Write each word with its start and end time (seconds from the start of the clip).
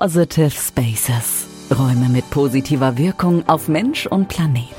Positive 0.00 0.50
Spaces. 0.50 1.46
Räume 1.70 2.08
mit 2.08 2.28
positiver 2.30 2.98
Wirkung 2.98 3.48
auf 3.48 3.68
Mensch 3.68 4.06
und 4.06 4.26
Planet. 4.26 4.74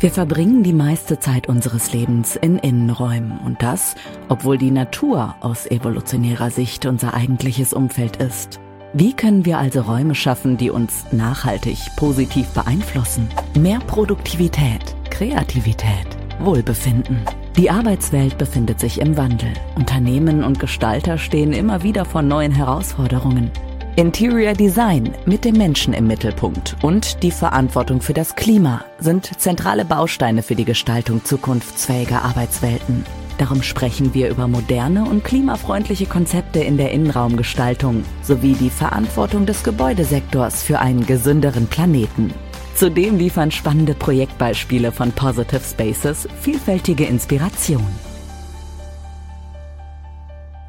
Wir 0.00 0.10
verbringen 0.10 0.62
die 0.62 0.74
meiste 0.74 1.18
Zeit 1.18 1.48
unseres 1.48 1.94
Lebens 1.94 2.36
in 2.36 2.58
Innenräumen 2.58 3.38
und 3.46 3.62
das, 3.62 3.94
obwohl 4.28 4.58
die 4.58 4.70
Natur 4.70 5.34
aus 5.40 5.64
evolutionärer 5.64 6.50
Sicht 6.50 6.84
unser 6.84 7.14
eigentliches 7.14 7.72
Umfeld 7.72 8.16
ist. 8.16 8.60
Wie 8.92 9.14
können 9.14 9.46
wir 9.46 9.56
also 9.56 9.80
Räume 9.80 10.14
schaffen, 10.14 10.58
die 10.58 10.68
uns 10.68 11.06
nachhaltig 11.10 11.78
positiv 11.96 12.48
beeinflussen? 12.48 13.28
Mehr 13.58 13.78
Produktivität, 13.78 14.94
Kreativität, 15.08 16.18
Wohlbefinden. 16.38 17.22
Die 17.56 17.70
Arbeitswelt 17.70 18.36
befindet 18.36 18.78
sich 18.78 19.00
im 19.00 19.16
Wandel. 19.16 19.54
Unternehmen 19.74 20.44
und 20.44 20.60
Gestalter 20.60 21.16
stehen 21.16 21.54
immer 21.54 21.82
wieder 21.82 22.04
vor 22.04 22.20
neuen 22.20 22.52
Herausforderungen. 22.52 23.50
Interior 23.98 24.52
Design 24.52 25.12
mit 25.26 25.44
dem 25.44 25.56
Menschen 25.56 25.92
im 25.92 26.06
Mittelpunkt 26.06 26.76
und 26.82 27.20
die 27.24 27.32
Verantwortung 27.32 28.00
für 28.00 28.12
das 28.12 28.36
Klima 28.36 28.84
sind 29.00 29.40
zentrale 29.40 29.84
Bausteine 29.84 30.44
für 30.44 30.54
die 30.54 30.64
Gestaltung 30.64 31.24
zukunftsfähiger 31.24 32.22
Arbeitswelten. 32.22 33.04
Darum 33.38 33.60
sprechen 33.60 34.14
wir 34.14 34.30
über 34.30 34.46
moderne 34.46 35.04
und 35.04 35.24
klimafreundliche 35.24 36.06
Konzepte 36.06 36.60
in 36.60 36.76
der 36.76 36.92
Innenraumgestaltung 36.92 38.04
sowie 38.22 38.52
die 38.52 38.70
Verantwortung 38.70 39.46
des 39.46 39.64
Gebäudesektors 39.64 40.62
für 40.62 40.78
einen 40.78 41.04
gesünderen 41.04 41.66
Planeten. 41.66 42.32
Zudem 42.76 43.18
liefern 43.18 43.50
spannende 43.50 43.94
Projektbeispiele 43.94 44.92
von 44.92 45.10
Positive 45.10 45.64
Spaces 45.64 46.28
vielfältige 46.40 47.04
Inspiration. 47.04 47.84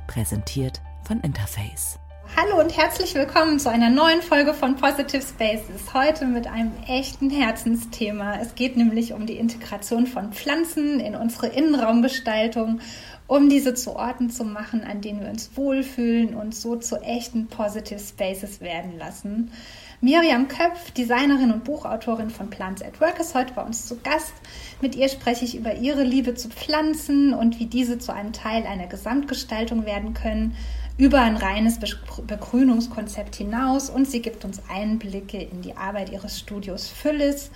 Präsentiert 0.08 0.82
von 1.04 1.20
Interface. 1.20 2.00
Hallo 2.38 2.62
und 2.62 2.78
herzlich 2.78 3.16
willkommen 3.16 3.60
zu 3.60 3.70
einer 3.70 3.90
neuen 3.90 4.22
Folge 4.22 4.54
von 4.54 4.76
Positive 4.76 5.22
Spaces. 5.22 5.94
Heute 5.94 6.26
mit 6.26 6.48
einem 6.48 6.72
echten 6.88 7.30
Herzensthema. 7.30 8.40
Es 8.40 8.56
geht 8.56 8.78
nämlich 8.78 9.14
um 9.14 9.26
die 9.26 9.38
Integration 9.38 10.08
von 10.08 10.32
Pflanzen 10.32 11.00
in 11.00 11.16
unsere 11.16 11.48
Innenraumgestaltung, 11.48 12.80
um 13.28 13.50
diese 13.50 13.74
zu 13.74 13.96
Orten 13.96 14.30
zu 14.30 14.46
machen, 14.46 14.84
an 14.84 15.02
denen 15.02 15.22
wir 15.22 15.30
uns 15.30 15.52
wohlfühlen 15.56 16.36
und 16.36 16.56
so 16.56 16.76
zu 16.78 16.98
echten 17.02 17.48
Positive 17.48 18.00
Spaces 18.00 18.62
werden 18.62 18.98
lassen. 18.98 19.52
Miriam 20.00 20.48
Köpf, 20.48 20.92
Designerin 20.92 21.52
und 21.52 21.66
Buchautorin 21.66 22.30
von 22.30 22.50
Plants 22.50 22.82
at 22.82 23.02
Work, 23.02 23.20
ist 23.20 23.36
heute 23.36 23.54
bei 23.54 23.64
uns 23.64 23.86
zu 23.86 24.00
Gast. 24.00 24.34
Mit 24.82 24.96
ihr 24.96 25.10
spreche 25.10 25.44
ich 25.44 25.58
über 25.58 25.76
ihre 25.76 26.04
Liebe 26.04 26.36
zu 26.36 26.48
Pflanzen 26.48 27.34
und 27.34 27.60
wie 27.60 27.66
diese 27.66 27.98
zu 27.98 28.14
einem 28.14 28.32
Teil 28.32 28.66
einer 28.66 28.88
Gesamtgestaltung 28.88 29.86
werden 29.86 30.14
können 30.14 30.56
über 31.00 31.22
ein 31.22 31.38
reines 31.38 31.80
Begrünungskonzept 32.28 33.38
hinaus 33.38 33.90
und 33.90 34.06
sie 34.06 34.22
gibt 34.22 34.44
uns 34.44 34.62
Einblicke 34.70 35.42
in 35.42 35.62
die 35.62 35.78
Arbeit 35.78 36.12
ihres 36.12 36.38
Studios 36.38 36.90
Phyllis 36.90 37.52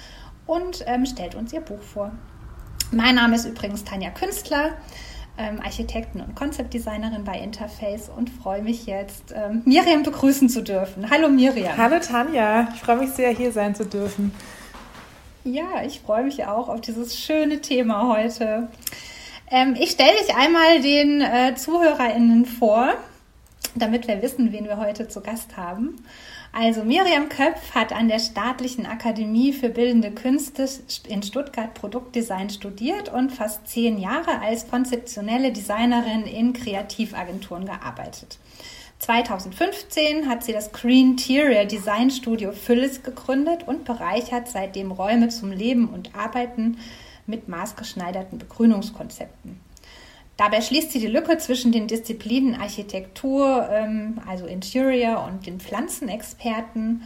und 0.48 0.86
ähm, 0.88 1.06
stellt 1.06 1.36
uns 1.36 1.52
ihr 1.52 1.60
Buch 1.60 1.82
vor. 1.82 2.14
Mein 2.92 3.16
Name 3.16 3.36
ist 3.36 3.44
übrigens 3.44 3.84
Tanja 3.84 4.12
Künstler, 4.12 4.70
ähm, 5.38 5.60
Architektin 5.62 6.22
und 6.22 6.36
Konzeptdesignerin 6.36 7.26
bei 7.26 7.38
Interface 7.38 8.10
und 8.16 8.30
freue 8.30 8.62
mich 8.62 8.86
jetzt, 8.86 9.34
ähm, 9.36 9.62
Miriam 9.66 10.04
begrüßen 10.04 10.48
zu 10.48 10.64
dürfen. 10.64 11.10
Hallo 11.10 11.28
Miriam. 11.28 11.76
Hallo 11.76 12.00
Tanja, 12.00 12.70
ich 12.74 12.80
freue 12.80 12.96
mich 12.96 13.10
sehr, 13.10 13.32
hier 13.32 13.52
sein 13.52 13.76
zu 13.76 13.86
dürfen. 13.86 14.34
Ja, 15.44 15.84
ich 15.86 16.00
freue 16.00 16.24
mich 16.24 16.46
auch 16.46 16.70
auf 16.70 16.80
dieses 16.80 17.20
schöne 17.20 17.60
Thema 17.60 18.08
heute. 18.08 18.70
Ähm, 19.52 19.76
ich 19.78 19.92
stelle 19.92 20.18
dich 20.22 20.34
einmal 20.34 20.82
den 20.82 21.20
äh, 21.20 21.56
ZuhörerInnen 21.56 22.46
vor 22.46 22.94
damit 23.76 24.08
wir 24.08 24.22
wissen, 24.22 24.52
wen 24.52 24.66
wir 24.66 24.78
heute 24.78 25.08
zu 25.08 25.22
Gast 25.22 25.58
haben. 25.58 25.96
Also 26.52 26.84
Miriam 26.84 27.30
Köpf 27.30 27.74
hat 27.74 27.92
an 27.92 28.08
der 28.08 28.20
Staatlichen 28.20 28.86
Akademie 28.86 29.54
für 29.54 29.70
Bildende 29.70 30.12
Künste 30.12 30.70
in 31.08 31.24
Stuttgart 31.24 31.74
Produktdesign 31.74 32.50
studiert 32.50 33.10
und 33.10 33.32
fast 33.32 33.68
zehn 33.68 33.98
Jahre 33.98 34.40
als 34.42 34.68
konzeptionelle 34.68 35.52
Designerin 35.52 36.24
in 36.24 36.54
Kreativagenturen 36.54 37.66
gearbeitet. 37.66 38.38
2015 39.00 40.30
hat 40.30 40.44
sie 40.44 40.54
das 40.54 40.72
Green 40.72 41.12
Interior 41.12 41.66
Design 41.66 42.10
Studio 42.10 42.52
Phyllis 42.52 43.04
gegründet 43.04 43.64
und 43.68 43.84
bereichert 43.84 44.48
seitdem 44.48 44.92
Räume 44.92 45.30
zum 45.30 45.52
Leben 45.52 45.90
und 45.90 46.16
Arbeiten 46.16 46.78
mit 47.26 47.50
maßgeschneiderten 47.50 48.38
Begrünungskonzepten. 48.38 49.60
Dabei 50.36 50.62
schließt 50.62 50.92
sie 50.92 51.00
die 51.00 51.08
Lücke 51.08 51.38
zwischen 51.38 51.72
den 51.72 51.88
Disziplinen 51.88 52.56
Architektur, 52.60 53.70
ähm, 53.72 54.20
also 54.28 54.48
Interior 54.48 55.26
und 55.26 55.46
den 55.46 55.60
Pflanzenexperten. 55.60 57.04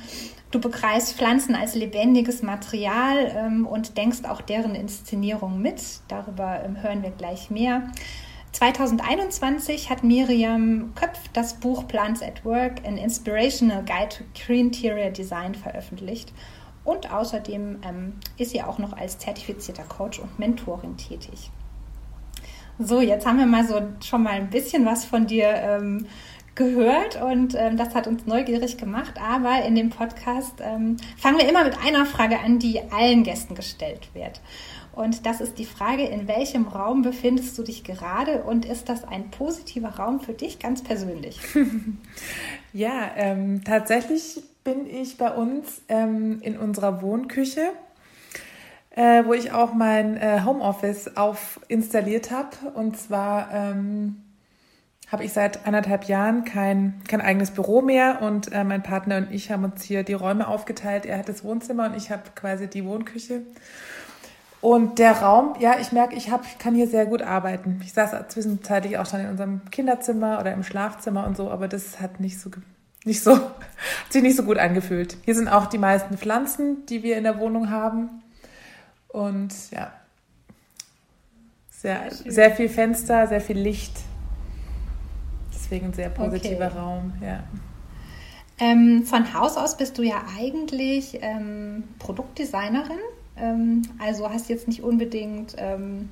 Du 0.51 0.61
begreifst 0.61 1.13
Pflanzen 1.13 1.53
als 1.53 1.75
lebendiges 1.75 2.41
Material 2.41 3.33
ähm, 3.35 3.67
und 3.67 3.97
denkst 3.97 4.23
auch 4.23 4.39
deren 4.39 4.75
Inszenierung 4.75 5.61
mit. 5.61 5.81
Darüber 6.07 6.63
ähm, 6.63 6.81
hören 6.81 7.03
wir 7.03 7.11
gleich 7.11 7.49
mehr. 7.49 7.91
2021 8.53 9.89
hat 9.89 10.05
Miriam 10.05 10.93
Köpf 10.95 11.19
das 11.33 11.55
Buch 11.55 11.85
Plants 11.85 12.23
at 12.23 12.45
Work, 12.45 12.87
an 12.87 12.97
Inspirational 12.97 13.83
Guide 13.83 14.09
to 14.09 14.23
Green 14.33 14.67
Interior 14.67 15.11
Design 15.11 15.53
veröffentlicht. 15.53 16.31
Und 16.85 17.11
außerdem 17.11 17.79
ist 18.37 18.51
sie 18.51 18.63
auch 18.63 18.77
noch 18.77 18.93
als 18.93 19.19
zertifizierter 19.19 19.83
Coach 19.83 20.19
und 20.19 20.39
Mentorin 20.39 20.95
tätig. 20.95 21.51
So, 22.79 23.01
jetzt 23.01 23.25
haben 23.25 23.39
wir 23.39 23.47
mal 23.47 23.65
so 23.65 23.81
schon 24.05 24.23
mal 24.23 24.33
ein 24.33 24.49
bisschen 24.49 24.85
was 24.85 25.03
von 25.03 25.25
dir 25.25 25.47
ähm, 25.47 26.05
gehört 26.53 27.21
und 27.21 27.55
ähm, 27.55 27.77
das 27.77 27.95
hat 27.95 28.07
uns 28.07 28.25
neugierig 28.25 28.77
gemacht. 28.77 29.13
Aber 29.21 29.63
in 29.65 29.75
dem 29.75 29.89
Podcast 29.89 30.55
ähm, 30.59 30.97
fangen 31.17 31.37
wir 31.37 31.49
immer 31.49 31.63
mit 31.63 31.77
einer 31.83 32.05
Frage 32.05 32.39
an, 32.39 32.59
die 32.59 32.81
allen 32.91 33.23
Gästen 33.23 33.55
gestellt 33.55 34.09
wird. 34.13 34.41
Und 34.93 35.25
das 35.27 35.41
ist 35.41 35.59
die 35.59 35.65
Frage, 35.65 36.03
in 36.03 36.27
welchem 36.27 36.67
Raum 36.67 37.03
befindest 37.03 37.57
du 37.57 37.63
dich 37.63 37.83
gerade 37.83 38.43
und 38.43 38.65
ist 38.65 38.89
das 38.89 39.07
ein 39.07 39.29
positiver 39.29 39.89
Raum 39.89 40.19
für 40.19 40.33
dich 40.33 40.57
ganz 40.57 40.83
persönlich? 40.83 41.39
ja, 42.73 43.11
ähm, 43.15 43.63
tatsächlich 43.63 44.41
bin 44.63 44.87
ich 44.87 45.17
bei 45.17 45.31
uns 45.31 45.81
ähm, 45.87 46.41
in 46.41 46.57
unserer 46.57 47.01
Wohnküche 47.01 47.69
äh, 48.97 49.23
wo 49.27 49.33
ich 49.33 49.51
auch 49.51 49.75
mein 49.75 50.17
äh, 50.17 50.41
Homeoffice 50.43 51.15
auf 51.17 51.59
installiert 51.67 52.31
habe. 52.31 52.57
Und 52.73 52.97
zwar 52.97 53.53
ähm, 53.53 54.23
habe 55.11 55.23
ich 55.23 55.33
seit 55.33 55.67
anderthalb 55.67 56.05
Jahren 56.05 56.45
kein, 56.45 57.03
kein 57.07 57.21
eigenes 57.21 57.51
Büro 57.51 57.83
mehr 57.83 58.23
und 58.23 58.51
äh, 58.51 58.63
mein 58.63 58.81
Partner 58.81 59.17
und 59.17 59.31
ich 59.31 59.51
haben 59.51 59.63
uns 59.63 59.83
hier 59.83 60.01
die 60.01 60.13
Räume 60.13 60.47
aufgeteilt. 60.47 61.05
Er 61.05 61.19
hat 61.19 61.29
das 61.29 61.43
Wohnzimmer 61.43 61.85
und 61.85 61.95
ich 61.95 62.09
habe 62.09 62.23
quasi 62.33 62.67
die 62.67 62.85
Wohnküche. 62.85 63.43
Und 64.61 64.97
der 64.97 65.11
Raum, 65.11 65.53
ja, 65.59 65.75
ich 65.79 65.91
merke, 65.91 66.15
ich 66.15 66.31
hab, 66.31 66.57
kann 66.57 66.73
hier 66.73 66.87
sehr 66.87 67.05
gut 67.05 67.21
arbeiten. 67.21 67.79
Ich 67.83 67.93
saß 67.93 68.29
zwischenzeitlich 68.29 68.97
auch 68.97 69.05
schon 69.05 69.19
in 69.19 69.29
unserem 69.29 69.61
Kinderzimmer 69.69 70.39
oder 70.39 70.51
im 70.53 70.63
Schlafzimmer 70.63 71.27
und 71.27 71.37
so, 71.37 71.51
aber 71.51 71.67
das 71.67 72.01
hat 72.01 72.19
nicht 72.19 72.39
so, 72.39 72.49
nicht 73.05 73.21
so, 73.21 73.35
hat 73.35 73.51
sich 74.09 74.23
nicht 74.23 74.35
so 74.35 74.41
gut 74.41 74.57
angefühlt. 74.57 75.17
Hier 75.23 75.35
sind 75.35 75.49
auch 75.49 75.67
die 75.67 75.77
meisten 75.77 76.17
Pflanzen, 76.17 76.87
die 76.87 77.03
wir 77.03 77.15
in 77.15 77.25
der 77.25 77.37
Wohnung 77.37 77.69
haben. 77.69 78.23
Und 79.17 79.71
ja, 79.71 79.91
sehr, 81.71 82.11
sehr 82.11 82.51
viel 82.51 82.69
Fenster, 82.69 83.25
sehr 83.25 83.41
viel 83.41 83.57
Licht. 83.57 83.93
Deswegen 85.51 85.87
ein 85.87 85.93
sehr 85.93 86.09
positiver 86.09 86.67
okay. 86.67 86.77
Raum, 86.77 87.13
ja. 87.21 87.43
Ähm, 88.59 89.05
von 89.05 89.33
Haus 89.33 89.57
aus 89.57 89.75
bist 89.75 89.97
du 89.97 90.03
ja 90.03 90.23
eigentlich 90.37 91.17
ähm, 91.21 91.83
Produktdesignerin. 91.97 92.99
Ähm, 93.37 93.81
also 93.97 94.29
hast 94.29 94.49
jetzt 94.49 94.67
nicht 94.67 94.83
unbedingt 94.83 95.55
ähm, 95.57 96.09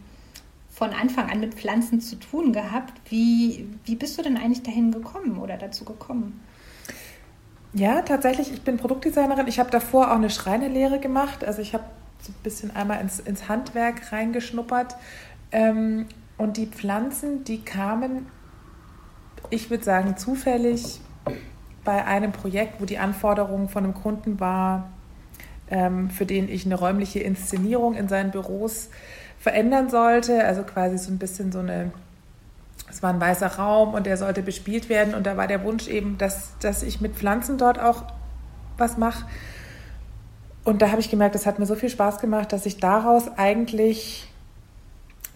von 0.72 0.90
Anfang 0.92 1.30
an 1.30 1.40
mit 1.40 1.54
Pflanzen 1.54 2.02
zu 2.02 2.16
tun 2.16 2.54
gehabt. 2.54 2.94
Wie, 3.12 3.68
wie 3.86 3.96
bist 3.96 4.18
du 4.18 4.24
denn 4.24 4.36
eigentlich 4.36 4.64
dahin 4.64 4.92
gekommen 4.92 5.38
oder 5.38 5.58
dazu 5.58 5.86
gekommen? 5.86 6.44
Ja, 7.74 8.02
tatsächlich, 8.02 8.52
ich 8.52 8.64
bin 8.64 8.78
Produktdesignerin. 8.78 9.48
Ich 9.48 9.60
habe 9.60 9.70
davor 9.70 10.12
auch 10.12 10.16
eine 10.16 10.32
Schreinerlehre 10.32 11.00
gemacht. 11.00 11.44
Also 11.44 11.62
ich 11.62 11.74
habe 11.76 11.84
so 12.22 12.32
ein 12.32 12.44
bisschen 12.44 12.76
einmal 12.76 13.02
ins, 13.02 13.20
ins 13.20 13.48
Handwerk 13.48 14.12
reingeschnuppert. 14.12 14.96
Ähm, 15.52 16.08
und 16.38 16.58
die 16.58 16.66
Pflanzen, 16.66 17.44
die 17.44 17.62
kamen, 17.62 18.28
ich 19.50 19.70
würde 19.70 19.84
sagen, 19.84 20.18
zufällig 20.18 21.00
bei 21.84 22.04
einem 22.04 22.32
Projekt, 22.32 22.82
wo 22.82 22.86
die 22.86 22.98
Anforderung 22.98 23.70
von 23.70 23.84
einem 23.84 23.94
Kunden 23.94 24.40
war, 24.40 24.90
ähm, 25.70 26.10
für 26.10 26.26
den 26.26 26.50
ich 26.50 26.66
eine 26.66 26.76
räumliche 26.76 27.20
Inszenierung 27.20 27.96
in 27.96 28.10
seinen 28.10 28.32
Büros 28.32 28.90
verändern 29.40 29.90
sollte. 29.90 30.44
Also 30.44 30.64
quasi 30.64 30.98
so 30.98 31.12
ein 31.12 31.20
bisschen 31.20 31.52
so 31.52 31.60
eine, 31.60 31.92
es 32.90 33.02
war 33.02 33.12
ein 33.12 33.22
weißer 33.22 33.56
Raum 33.56 33.94
und 33.94 34.06
der 34.08 34.18
sollte 34.18 34.42
bespielt 34.42 34.90
werden. 34.90 35.14
Und 35.14 35.26
da 35.26 35.38
war 35.38 35.48
der 35.48 35.64
Wunsch 35.64 35.88
eben, 35.88 36.18
dass, 36.18 36.58
dass 36.60 36.84
ich 36.84 37.00
mit 37.00 37.16
Pflanzen 37.16 37.58
dort 37.58 37.80
auch 37.80 38.04
was 38.78 38.98
mache. 38.98 39.26
Und 40.66 40.82
da 40.82 40.90
habe 40.92 41.00
ich 41.00 41.10
gemerkt, 41.10 41.36
das 41.36 41.46
hat 41.46 41.60
mir 41.60 41.68
so 41.68 41.76
viel 41.76 41.90
Spaß 41.90 42.20
gemacht, 42.20 42.52
dass 42.52 42.66
ich 42.66 42.78
daraus 42.78 43.30
eigentlich 43.38 44.28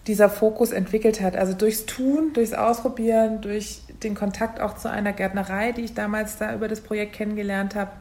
dieser 0.06 0.28
Fokus 0.28 0.72
entwickelt 0.72 1.20
hat. 1.20 1.36
Also 1.36 1.54
durchs 1.54 1.86
Tun, 1.86 2.32
durchs 2.32 2.52
Ausprobieren, 2.52 3.40
durch 3.40 3.82
den 4.02 4.14
Kontakt 4.16 4.60
auch 4.60 4.76
zu 4.76 4.90
einer 4.90 5.12
Gärtnerei, 5.12 5.72
die 5.72 5.82
ich 5.82 5.94
damals 5.94 6.36
da 6.36 6.52
über 6.52 6.66
das 6.66 6.80
Projekt 6.80 7.12
kennengelernt 7.12 7.76
habe, 7.76 7.92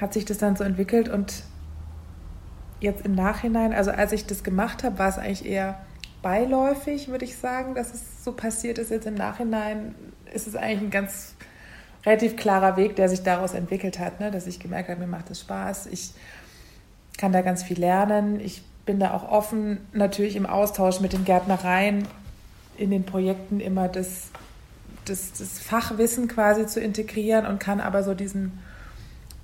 hat 0.00 0.12
sich 0.12 0.24
das 0.24 0.38
dann 0.38 0.56
so 0.56 0.64
entwickelt 0.64 1.08
und 1.08 1.44
jetzt 2.80 3.04
im 3.04 3.14
Nachhinein, 3.14 3.72
also 3.72 3.90
als 3.90 4.12
ich 4.12 4.26
das 4.26 4.42
gemacht 4.42 4.82
habe, 4.82 4.98
war 4.98 5.08
es 5.08 5.18
eigentlich 5.18 5.46
eher 5.46 5.78
beiläufig, 6.22 7.08
würde 7.08 7.24
ich 7.24 7.36
sagen, 7.36 7.74
dass 7.74 7.94
es 7.94 8.24
so 8.24 8.32
passiert 8.32 8.78
ist. 8.78 8.90
Jetzt 8.90 9.06
im 9.06 9.14
Nachhinein 9.14 9.94
ist 10.32 10.48
es 10.48 10.56
eigentlich 10.56 10.82
ein 10.82 10.90
ganz 10.90 11.34
relativ 12.04 12.36
klarer 12.36 12.76
Weg, 12.76 12.96
der 12.96 13.08
sich 13.08 13.22
daraus 13.22 13.52
entwickelt 13.52 13.98
hat, 13.98 14.20
ne? 14.20 14.30
dass 14.30 14.46
ich 14.46 14.58
gemerkt 14.58 14.88
habe, 14.88 15.00
mir 15.00 15.06
macht 15.06 15.30
es 15.30 15.40
Spaß, 15.40 15.86
ich 15.86 16.12
kann 17.18 17.32
da 17.32 17.42
ganz 17.42 17.62
viel 17.62 17.78
lernen, 17.78 18.40
ich 18.40 18.62
bin 18.86 18.98
da 18.98 19.12
auch 19.12 19.28
offen, 19.30 19.78
natürlich 19.92 20.36
im 20.36 20.46
Austausch 20.46 21.00
mit 21.00 21.12
den 21.12 21.24
Gärtnereien 21.24 22.08
in 22.76 22.90
den 22.90 23.04
Projekten 23.04 23.60
immer 23.60 23.88
das, 23.88 24.30
das, 25.04 25.32
das 25.32 25.58
Fachwissen 25.58 26.28
quasi 26.28 26.66
zu 26.66 26.80
integrieren 26.80 27.44
und 27.44 27.60
kann 27.60 27.80
aber 27.80 28.02
so 28.02 28.14
diesen 28.14 28.58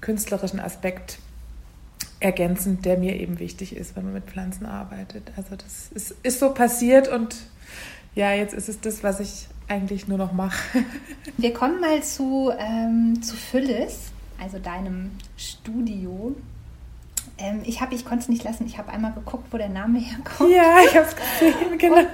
künstlerischen 0.01 0.59
Aspekt 0.59 1.19
ergänzen, 2.19 2.81
der 2.81 2.97
mir 2.97 3.17
eben 3.17 3.39
wichtig 3.39 3.77
ist, 3.77 3.95
wenn 3.95 4.05
man 4.05 4.15
mit 4.15 4.25
Pflanzen 4.25 4.65
arbeitet. 4.65 5.33
Also 5.37 5.57
das 5.57 5.91
ist, 5.93 6.15
ist 6.23 6.41
so 6.41 6.55
passiert 6.55 7.09
und 7.09 7.37
ja, 8.15 8.33
jetzt 8.33 8.55
ist 8.55 8.71
es 8.71 8.81
das, 8.81 9.03
was 9.03 9.21
ich 9.21 9.49
eigentlich 9.69 10.09
nur 10.09 10.19
noch 10.19 10.33
mache. 10.33 10.85
Wir 11.37 11.53
kommen 11.53 11.81
mal 11.81 12.03
zu, 12.03 12.53
ähm, 12.59 13.23
zu 13.23 13.37
Phyllis, 13.37 14.13
also 14.41 14.59
deinem 14.59 15.13
Studio. 15.37 16.35
Ähm, 17.39 17.63
ich 17.65 17.81
ich 17.91 18.05
konnte 18.05 18.23
es 18.23 18.29
nicht 18.29 18.45
lassen, 18.45 18.67
ich 18.67 18.79
habe 18.79 18.91
einmal 18.91 19.13
geguckt, 19.13 19.47
wo 19.51 19.59
der 19.59 19.69
Name 19.69 19.99
herkommt. 19.99 20.51
Ja, 20.51 20.79
ich 20.85 20.97
habe 20.97 21.07
es 21.07 21.17
gesehen, 21.17 21.79
genau. 21.79 21.97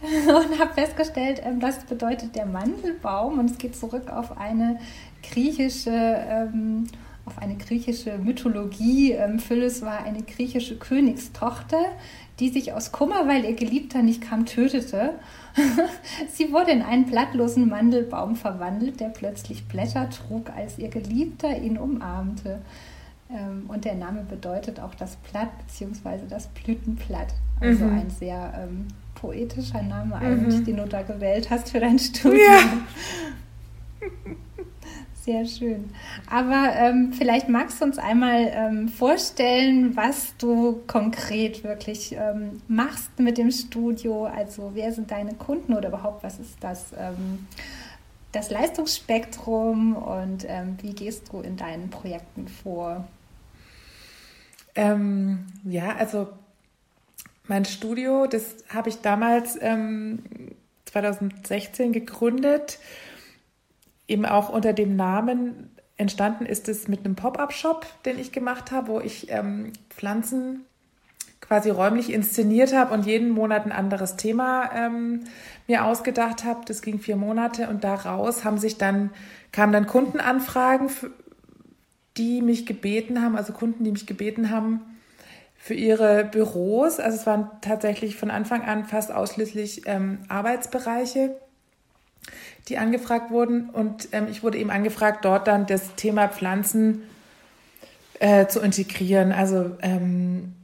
Und, 0.00 0.50
und 0.50 0.60
habe 0.60 0.74
festgestellt, 0.74 1.42
ähm, 1.44 1.58
das 1.58 1.80
bedeutet 1.80 2.36
der 2.36 2.46
Mandelbaum 2.46 3.40
und 3.40 3.50
es 3.50 3.58
geht 3.58 3.74
zurück 3.74 4.08
auf 4.08 4.38
eine 4.38 4.78
griechische 5.24 5.90
ähm, 5.90 6.86
auf 7.28 7.38
eine 7.38 7.56
griechische 7.56 8.16
Mythologie. 8.16 9.12
Ähm, 9.12 9.38
Phyllis 9.38 9.82
war 9.82 10.02
eine 10.02 10.22
griechische 10.22 10.78
Königstochter, 10.78 11.84
die 12.40 12.48
sich 12.48 12.72
aus 12.72 12.90
Kummer, 12.90 13.28
weil 13.28 13.44
ihr 13.44 13.54
Geliebter 13.54 14.02
nicht 14.02 14.22
kam, 14.22 14.46
tötete. 14.46 15.12
Sie 16.32 16.52
wurde 16.52 16.70
in 16.70 16.80
einen 16.80 17.04
blattlosen 17.04 17.68
Mandelbaum 17.68 18.34
verwandelt, 18.34 19.00
der 19.00 19.10
plötzlich 19.10 19.68
Blätter 19.68 20.08
trug, 20.08 20.48
als 20.56 20.78
ihr 20.78 20.88
Geliebter 20.88 21.58
ihn 21.58 21.76
umarmte. 21.76 22.60
Ähm, 23.30 23.64
und 23.68 23.84
der 23.84 23.94
Name 23.94 24.22
bedeutet 24.22 24.80
auch 24.80 24.94
das 24.94 25.16
Blatt 25.16 25.50
bzw. 25.66 26.20
das 26.30 26.46
Blütenblatt. 26.46 27.34
Also 27.60 27.84
mhm. 27.84 27.98
ein 27.98 28.10
sehr 28.10 28.54
ähm, 28.56 28.88
poetischer 29.16 29.82
Name 29.82 30.16
eigentlich, 30.16 30.60
mhm. 30.60 30.64
den 30.64 30.76
du 30.78 30.86
da 30.86 31.02
gewählt 31.02 31.50
hast 31.50 31.72
für 31.72 31.80
dein 31.80 31.98
Studium. 31.98 32.40
Ja. 32.40 34.08
Sehr 35.28 35.44
schön. 35.44 35.90
Aber 36.30 36.72
ähm, 36.74 37.12
vielleicht 37.12 37.50
magst 37.50 37.82
du 37.82 37.84
uns 37.84 37.98
einmal 37.98 38.50
ähm, 38.50 38.88
vorstellen, 38.88 39.94
was 39.94 40.34
du 40.38 40.80
konkret 40.86 41.64
wirklich 41.64 42.12
ähm, 42.12 42.62
machst 42.66 43.18
mit 43.18 43.36
dem 43.36 43.50
Studio. 43.50 44.24
Also 44.24 44.70
wer 44.72 44.90
sind 44.90 45.10
deine 45.10 45.34
Kunden 45.34 45.74
oder 45.74 45.88
überhaupt 45.90 46.24
was 46.24 46.38
ist 46.38 46.56
das, 46.60 46.94
ähm, 46.98 47.46
das 48.32 48.48
Leistungsspektrum 48.48 49.96
und 49.96 50.46
ähm, 50.48 50.78
wie 50.80 50.94
gehst 50.94 51.30
du 51.30 51.42
in 51.42 51.58
deinen 51.58 51.90
Projekten 51.90 52.48
vor? 52.48 53.06
Ähm, 54.76 55.44
ja, 55.64 55.94
also 55.96 56.28
mein 57.48 57.66
Studio, 57.66 58.26
das 58.26 58.56
habe 58.70 58.88
ich 58.88 59.02
damals 59.02 59.58
2016 60.86 61.92
gegründet 61.92 62.78
eben 64.08 64.26
auch 64.26 64.48
unter 64.48 64.72
dem 64.72 64.96
Namen 64.96 65.70
entstanden 65.98 66.46
ist 66.46 66.68
es 66.68 66.88
mit 66.88 67.04
einem 67.04 67.16
Pop-up-Shop, 67.16 67.86
den 68.04 68.18
ich 68.18 68.32
gemacht 68.32 68.70
habe, 68.70 68.88
wo 68.88 69.00
ich 69.00 69.30
ähm, 69.30 69.72
Pflanzen 69.90 70.64
quasi 71.40 71.70
räumlich 71.70 72.12
inszeniert 72.12 72.74
habe 72.74 72.94
und 72.94 73.06
jeden 73.06 73.30
Monat 73.30 73.66
ein 73.66 73.72
anderes 73.72 74.16
Thema 74.16 74.70
ähm, 74.74 75.24
mir 75.66 75.84
ausgedacht 75.84 76.44
habe. 76.44 76.60
Das 76.66 76.82
ging 76.82 76.98
vier 76.98 77.16
Monate 77.16 77.68
und 77.68 77.84
daraus 77.84 78.44
haben 78.44 78.58
sich 78.58 78.78
dann 78.78 79.10
kamen 79.52 79.72
dann 79.72 79.86
Kundenanfragen, 79.86 80.88
die 82.16 82.42
mich 82.42 82.66
gebeten 82.66 83.22
haben, 83.22 83.36
also 83.36 83.52
Kunden, 83.52 83.84
die 83.84 83.92
mich 83.92 84.06
gebeten 84.06 84.50
haben 84.50 84.82
für 85.56 85.74
ihre 85.74 86.24
Büros. 86.24 87.00
Also 87.00 87.16
es 87.16 87.26
waren 87.26 87.50
tatsächlich 87.60 88.16
von 88.16 88.30
Anfang 88.30 88.62
an 88.62 88.84
fast 88.84 89.10
ausschließlich 89.10 89.82
ähm, 89.86 90.18
Arbeitsbereiche 90.28 91.36
die 92.68 92.78
angefragt 92.78 93.30
wurden. 93.30 93.70
Und 93.70 94.08
ähm, 94.12 94.26
ich 94.30 94.42
wurde 94.42 94.58
eben 94.58 94.70
angefragt, 94.70 95.24
dort 95.24 95.46
dann 95.46 95.66
das 95.66 95.94
Thema 95.94 96.28
Pflanzen 96.28 97.02
äh, 98.20 98.46
zu 98.46 98.60
integrieren. 98.60 99.32
Also 99.32 99.76
ähm, 99.82 100.54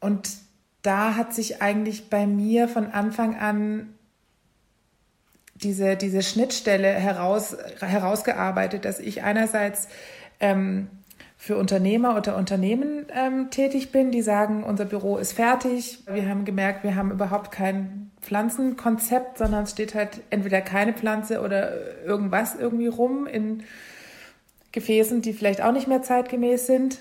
und 0.00 0.30
da 0.82 1.16
hat 1.16 1.32
sich 1.32 1.62
eigentlich 1.62 2.10
bei 2.10 2.26
mir 2.26 2.68
von 2.68 2.90
Anfang 2.92 3.36
an 3.36 3.94
diese, 5.54 5.96
diese 5.96 6.22
Schnittstelle 6.22 6.88
heraus, 6.88 7.56
herausgearbeitet, 7.80 8.84
dass 8.84 9.00
ich 9.00 9.22
einerseits 9.22 9.88
ähm, 10.40 10.88
für 11.38 11.56
Unternehmer 11.56 12.16
oder 12.16 12.36
Unternehmen 12.36 13.06
ähm, 13.14 13.50
tätig 13.50 13.92
bin, 13.92 14.10
die 14.10 14.22
sagen, 14.22 14.64
unser 14.64 14.84
Büro 14.84 15.16
ist 15.16 15.32
fertig. 15.32 16.00
Wir 16.06 16.28
haben 16.28 16.44
gemerkt, 16.44 16.84
wir 16.84 16.96
haben 16.96 17.10
überhaupt 17.10 17.50
kein 17.50 18.10
Pflanzenkonzept, 18.24 19.38
sondern 19.38 19.64
es 19.64 19.72
steht 19.72 19.94
halt 19.94 20.20
entweder 20.30 20.60
keine 20.60 20.92
Pflanze 20.92 21.40
oder 21.40 22.04
irgendwas 22.04 22.56
irgendwie 22.56 22.86
rum 22.86 23.26
in 23.26 23.62
Gefäßen, 24.72 25.22
die 25.22 25.32
vielleicht 25.32 25.62
auch 25.62 25.72
nicht 25.72 25.86
mehr 25.86 26.02
zeitgemäß 26.02 26.66
sind. 26.66 26.98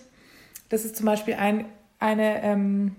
Das 0.70 0.86
ist 0.86 0.96
zum 0.96 1.06
Beispiel 1.06 1.36
ein, 1.36 1.66
eine 2.00 2.44
ähm, 2.44 2.96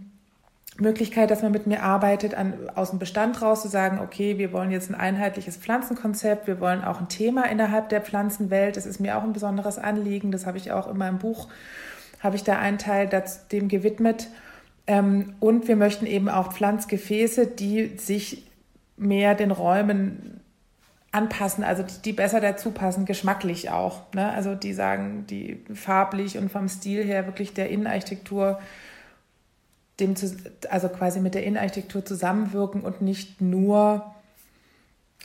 Möglichkeit, 0.79 1.31
dass 1.31 1.43
man 1.43 1.53
mit 1.53 1.67
mir 1.67 1.82
arbeitet, 1.82 2.35
an, 2.35 2.55
aus 2.75 2.91
dem 2.91 2.99
Bestand 2.99 3.41
raus 3.41 3.62
zu 3.62 3.69
sagen, 3.69 4.00
okay, 4.00 4.38
wir 4.38 4.53
wollen 4.53 4.73
jetzt 4.73 4.91
ein 4.91 4.97
einheitliches 4.97 5.56
Pflanzenkonzept, 5.56 6.49
wir 6.49 6.61
wollen 6.61 6.82
auch 6.82 7.00
ein 7.00 7.09
Thema 7.09 7.44
innerhalb 7.44 7.88
der 7.91 8.00
Pflanzenwelt. 8.00 8.76
Das 8.76 8.85
ist 8.85 8.99
mir 8.99 9.17
auch 9.17 9.23
ein 9.23 9.32
besonderes 9.32 9.79
Anliegen. 9.79 10.32
Das 10.32 10.47
habe 10.47 10.59
ich 10.59 10.73
auch 10.73 10.91
in 10.91 10.97
meinem 10.97 11.19
Buch, 11.19 11.49
habe 12.21 12.35
ich 12.35 12.43
da 12.43 12.59
einen 12.59 12.79
Teil 12.79 13.06
dazu, 13.06 13.38
dem 13.53 13.69
gewidmet. 13.69 14.29
Ähm, 14.86 15.34
und 15.40 15.69
wir 15.69 15.76
möchten 15.76 16.06
eben 16.06 16.28
auch 16.28 16.52
Pflanzgefäße, 16.52 17.46
die 17.46 17.96
sich 17.96 18.44
mehr 18.96 19.34
den 19.34 19.50
Räumen 19.50 20.40
anpassen, 21.10 21.62
also 21.64 21.82
die, 21.82 22.02
die 22.04 22.12
besser 22.12 22.40
dazu 22.40 22.70
passen, 22.72 23.04
geschmacklich 23.04 23.70
auch. 23.70 24.12
Ne? 24.14 24.31
Also 24.32 24.54
die 24.54 24.72
sagen, 24.72 25.26
die 25.28 25.62
farblich 25.73 26.38
und 26.38 26.50
vom 26.50 26.68
Stil 26.68 27.04
her 27.04 27.26
wirklich 27.26 27.54
der 27.54 27.70
Innenarchitektur 27.70 28.59
dem 30.00 30.16
zu, 30.16 30.35
also 30.70 30.88
quasi 30.88 31.20
mit 31.20 31.35
der 31.35 31.44
Innenarchitektur 31.44 32.04
zusammenwirken 32.04 32.80
und 32.82 33.00
nicht 33.00 33.40
nur 33.40 34.14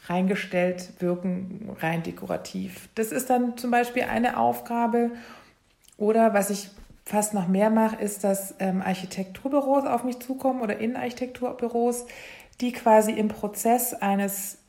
reingestellt 0.05 0.89
wirken, 0.99 1.69
rein 1.79 2.03
dekorativ. 2.03 2.89
Das 2.95 3.11
ist 3.11 3.29
dann 3.29 3.57
zum 3.57 3.71
Beispiel 3.71 4.03
eine 4.03 4.37
Aufgabe. 4.37 5.11
Oder 5.97 6.33
was 6.33 6.49
ich 6.49 6.69
fast 7.09 7.33
noch 7.33 7.47
mehr 7.47 7.71
mache, 7.71 7.95
ist, 7.95 8.23
dass 8.23 8.53
ähm, 8.59 8.83
Architekturbüros 8.83 9.85
auf 9.85 10.03
mich 10.03 10.19
zukommen 10.19 10.61
oder 10.61 10.77
Innenarchitekturbüros, 10.77 12.05
die 12.61 12.71
quasi 12.71 13.13
im 13.13 13.29
Prozess 13.29 13.95
eines, 13.95 14.59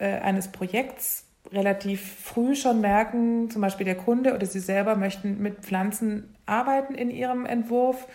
äh, 0.00 0.18
eines 0.18 0.48
Projekts 0.48 1.24
relativ 1.52 2.02
früh 2.02 2.56
schon 2.56 2.80
merken, 2.80 3.50
zum 3.50 3.62
Beispiel 3.62 3.84
der 3.84 3.96
Kunde 3.96 4.34
oder 4.34 4.46
sie 4.46 4.58
selber 4.58 4.96
möchten 4.96 5.40
mit 5.40 5.60
Pflanzen 5.60 6.34
arbeiten 6.44 6.96
in 6.96 7.08
ihrem 7.08 7.46
Entwurf. 7.46 8.08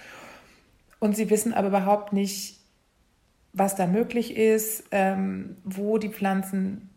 Und 0.99 1.15
sie 1.15 1.29
wissen 1.29 1.53
aber 1.53 1.69
überhaupt 1.69 2.11
nicht, 2.11 2.59
was 3.53 3.75
da 3.75 3.87
möglich 3.87 4.35
ist, 4.35 4.83
ähm, 4.91 5.55
wo 5.63 5.97
die 5.97 6.09
Pflanzen 6.09 6.89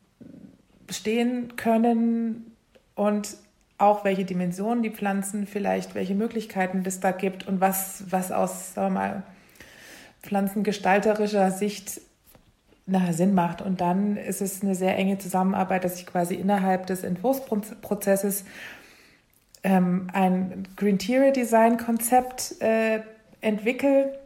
stehen 0.91 1.55
können. 1.55 2.57
Und 2.97 3.37
auch 3.79 4.05
welche 4.05 4.25
Dimensionen 4.25 4.83
die 4.83 4.91
Pflanzen 4.91 5.47
vielleicht, 5.47 5.95
welche 5.95 6.15
Möglichkeiten 6.15 6.83
es 6.87 7.01
da 7.01 7.11
gibt 7.11 7.47
und 7.47 7.61
was, 7.61 8.05
was 8.11 8.31
aus 8.31 8.75
sagen 8.75 8.95
wir 8.95 9.01
mal, 9.01 9.23
pflanzengestalterischer 10.23 11.51
Sicht 11.51 12.01
nachher 12.87 13.15
Sinn 13.15 13.35
macht. 13.35 13.63
Und 13.63 13.81
dann 13.81 14.17
ist 14.17 14.41
es 14.41 14.63
eine 14.63 14.75
sehr 14.75 14.97
enge 14.97 15.19
Zusammenarbeit, 15.19 15.85
dass 15.85 15.99
ich 15.99 16.07
quasi 16.07 16.35
innerhalb 16.35 16.87
des 16.87 17.03
Entwurfsprozesses 17.03 18.45
ähm, 19.63 20.09
ein 20.13 20.69
Green 20.77 20.95
Interior 20.95 21.33
Design 21.33 21.79
Konzept 21.79 22.61
äh, 22.61 23.01
entwickle. 23.41 24.19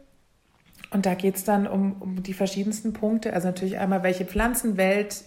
Und 0.91 1.05
da 1.05 1.13
geht 1.13 1.35
es 1.35 1.43
dann 1.43 1.67
um, 1.67 2.01
um 2.01 2.23
die 2.23 2.33
verschiedensten 2.33 2.93
Punkte. 2.93 3.33
Also 3.33 3.47
natürlich 3.47 3.77
einmal, 3.77 4.03
welche 4.03 4.25
Pflanzenwelt 4.25 5.23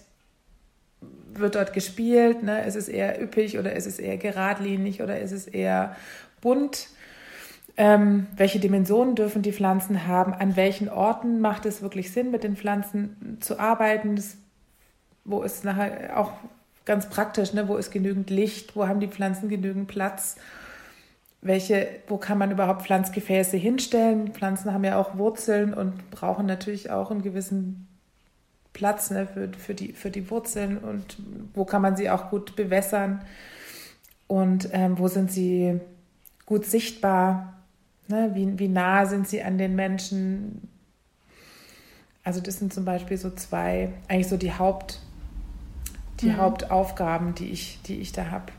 wird 1.39 1.55
dort 1.55 1.73
gespielt? 1.73 2.43
Ne? 2.43 2.65
Ist 2.65 2.75
es 2.75 2.87
eher 2.87 3.21
üppig 3.21 3.57
oder 3.59 3.73
ist 3.73 3.85
es 3.85 3.99
eher 3.99 4.17
geradlinig 4.17 5.01
oder 5.01 5.19
ist 5.19 5.31
es 5.31 5.47
eher 5.47 5.95
bunt? 6.41 6.89
Ähm, 7.75 8.27
welche 8.35 8.59
Dimensionen 8.59 9.15
dürfen 9.15 9.41
die 9.41 9.53
Pflanzen 9.53 10.07
haben? 10.07 10.33
An 10.33 10.55
welchen 10.55 10.89
Orten 10.89 11.39
macht 11.39 11.65
es 11.65 11.81
wirklich 11.81 12.11
Sinn, 12.11 12.29
mit 12.29 12.43
den 12.43 12.55
Pflanzen 12.55 13.37
zu 13.39 13.59
arbeiten? 13.59 14.15
Das, 14.15 14.37
wo 15.25 15.41
ist 15.41 15.65
nachher 15.65 16.19
auch 16.19 16.33
ganz 16.85 17.09
praktisch, 17.09 17.53
ne? 17.53 17.67
wo 17.67 17.77
ist 17.77 17.91
genügend 17.91 18.29
Licht? 18.29 18.75
Wo 18.75 18.87
haben 18.87 18.99
die 18.99 19.07
Pflanzen 19.07 19.49
genügend 19.49 19.87
Platz? 19.87 20.35
Welche, 21.41 21.87
wo 22.07 22.17
kann 22.17 22.37
man 22.37 22.51
überhaupt 22.51 22.83
Pflanzgefäße 22.83 23.57
hinstellen? 23.57 24.33
Pflanzen 24.33 24.71
haben 24.71 24.83
ja 24.83 24.97
auch 24.97 25.17
Wurzeln 25.17 25.73
und 25.73 26.11
brauchen 26.11 26.45
natürlich 26.45 26.91
auch 26.91 27.09
einen 27.09 27.21
gewissen 27.21 27.87
Platz 28.73 29.11
ne, 29.11 29.27
für, 29.27 29.49
für, 29.57 29.75
die, 29.75 29.93
für 29.93 30.11
die 30.11 30.29
Wurzeln 30.29 30.77
und 30.77 31.17
wo 31.53 31.63
kann 31.63 31.81
man 31.81 31.95
sie 31.95 32.09
auch 32.09 32.29
gut 32.29 32.55
bewässern 32.55 33.23
und 34.27 34.69
ähm, 34.73 34.97
wo 34.97 35.07
sind 35.07 35.31
sie 35.31 35.79
gut 36.45 36.65
sichtbar, 36.65 37.53
ne, 38.07 38.31
wie, 38.33 38.59
wie 38.59 38.67
nah 38.67 39.05
sind 39.05 39.27
sie 39.27 39.43
an 39.43 39.57
den 39.57 39.75
Menschen. 39.75 40.67
Also 42.23 42.41
das 42.41 42.59
sind 42.59 42.73
zum 42.73 42.85
Beispiel 42.85 43.17
so 43.17 43.29
zwei, 43.31 43.93
eigentlich 44.07 44.27
so 44.27 44.37
die 44.37 44.53
Haupt, 44.53 44.99
die 46.21 46.29
mhm. 46.29 46.37
Hauptaufgaben, 46.37 47.35
die 47.35 47.49
ich, 47.49 47.79
die 47.85 47.99
ich 47.99 48.11
da 48.11 48.31
habe 48.31 48.51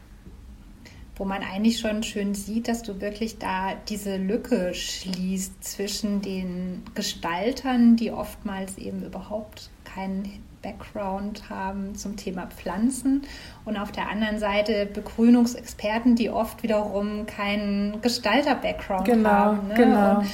wo 1.17 1.25
man 1.25 1.43
eigentlich 1.43 1.79
schon 1.79 2.03
schön 2.03 2.35
sieht, 2.35 2.67
dass 2.69 2.83
du 2.83 3.01
wirklich 3.01 3.39
da 3.39 3.75
diese 3.89 4.17
Lücke 4.17 4.75
schließt 4.75 5.63
zwischen 5.63 6.23
den 6.23 6.83
Gestaltern, 6.95 7.97
die 7.97 8.11
oftmals 8.11 8.79
eben 8.79 9.05
überhaupt 9.05 9.71
keinen 9.95 10.43
Background 10.63 11.49
haben 11.51 11.95
zum 11.95 12.17
Thema 12.17 12.47
Pflanzen 12.47 13.23
und 13.65 13.77
auf 13.77 13.93
der 13.93 14.09
anderen 14.09 14.39
Seite 14.39 14.87
Begrünungsexperten, 14.87 16.17
die 16.17 16.31
oft 16.31 16.63
wiederum 16.63 17.27
keinen 17.27 18.01
Gestalter-Background 18.01 19.05
genau, 19.05 19.29
haben. 19.31 19.69
Ne? 19.69 19.75
Genau. 19.75 20.19
Und, 20.19 20.27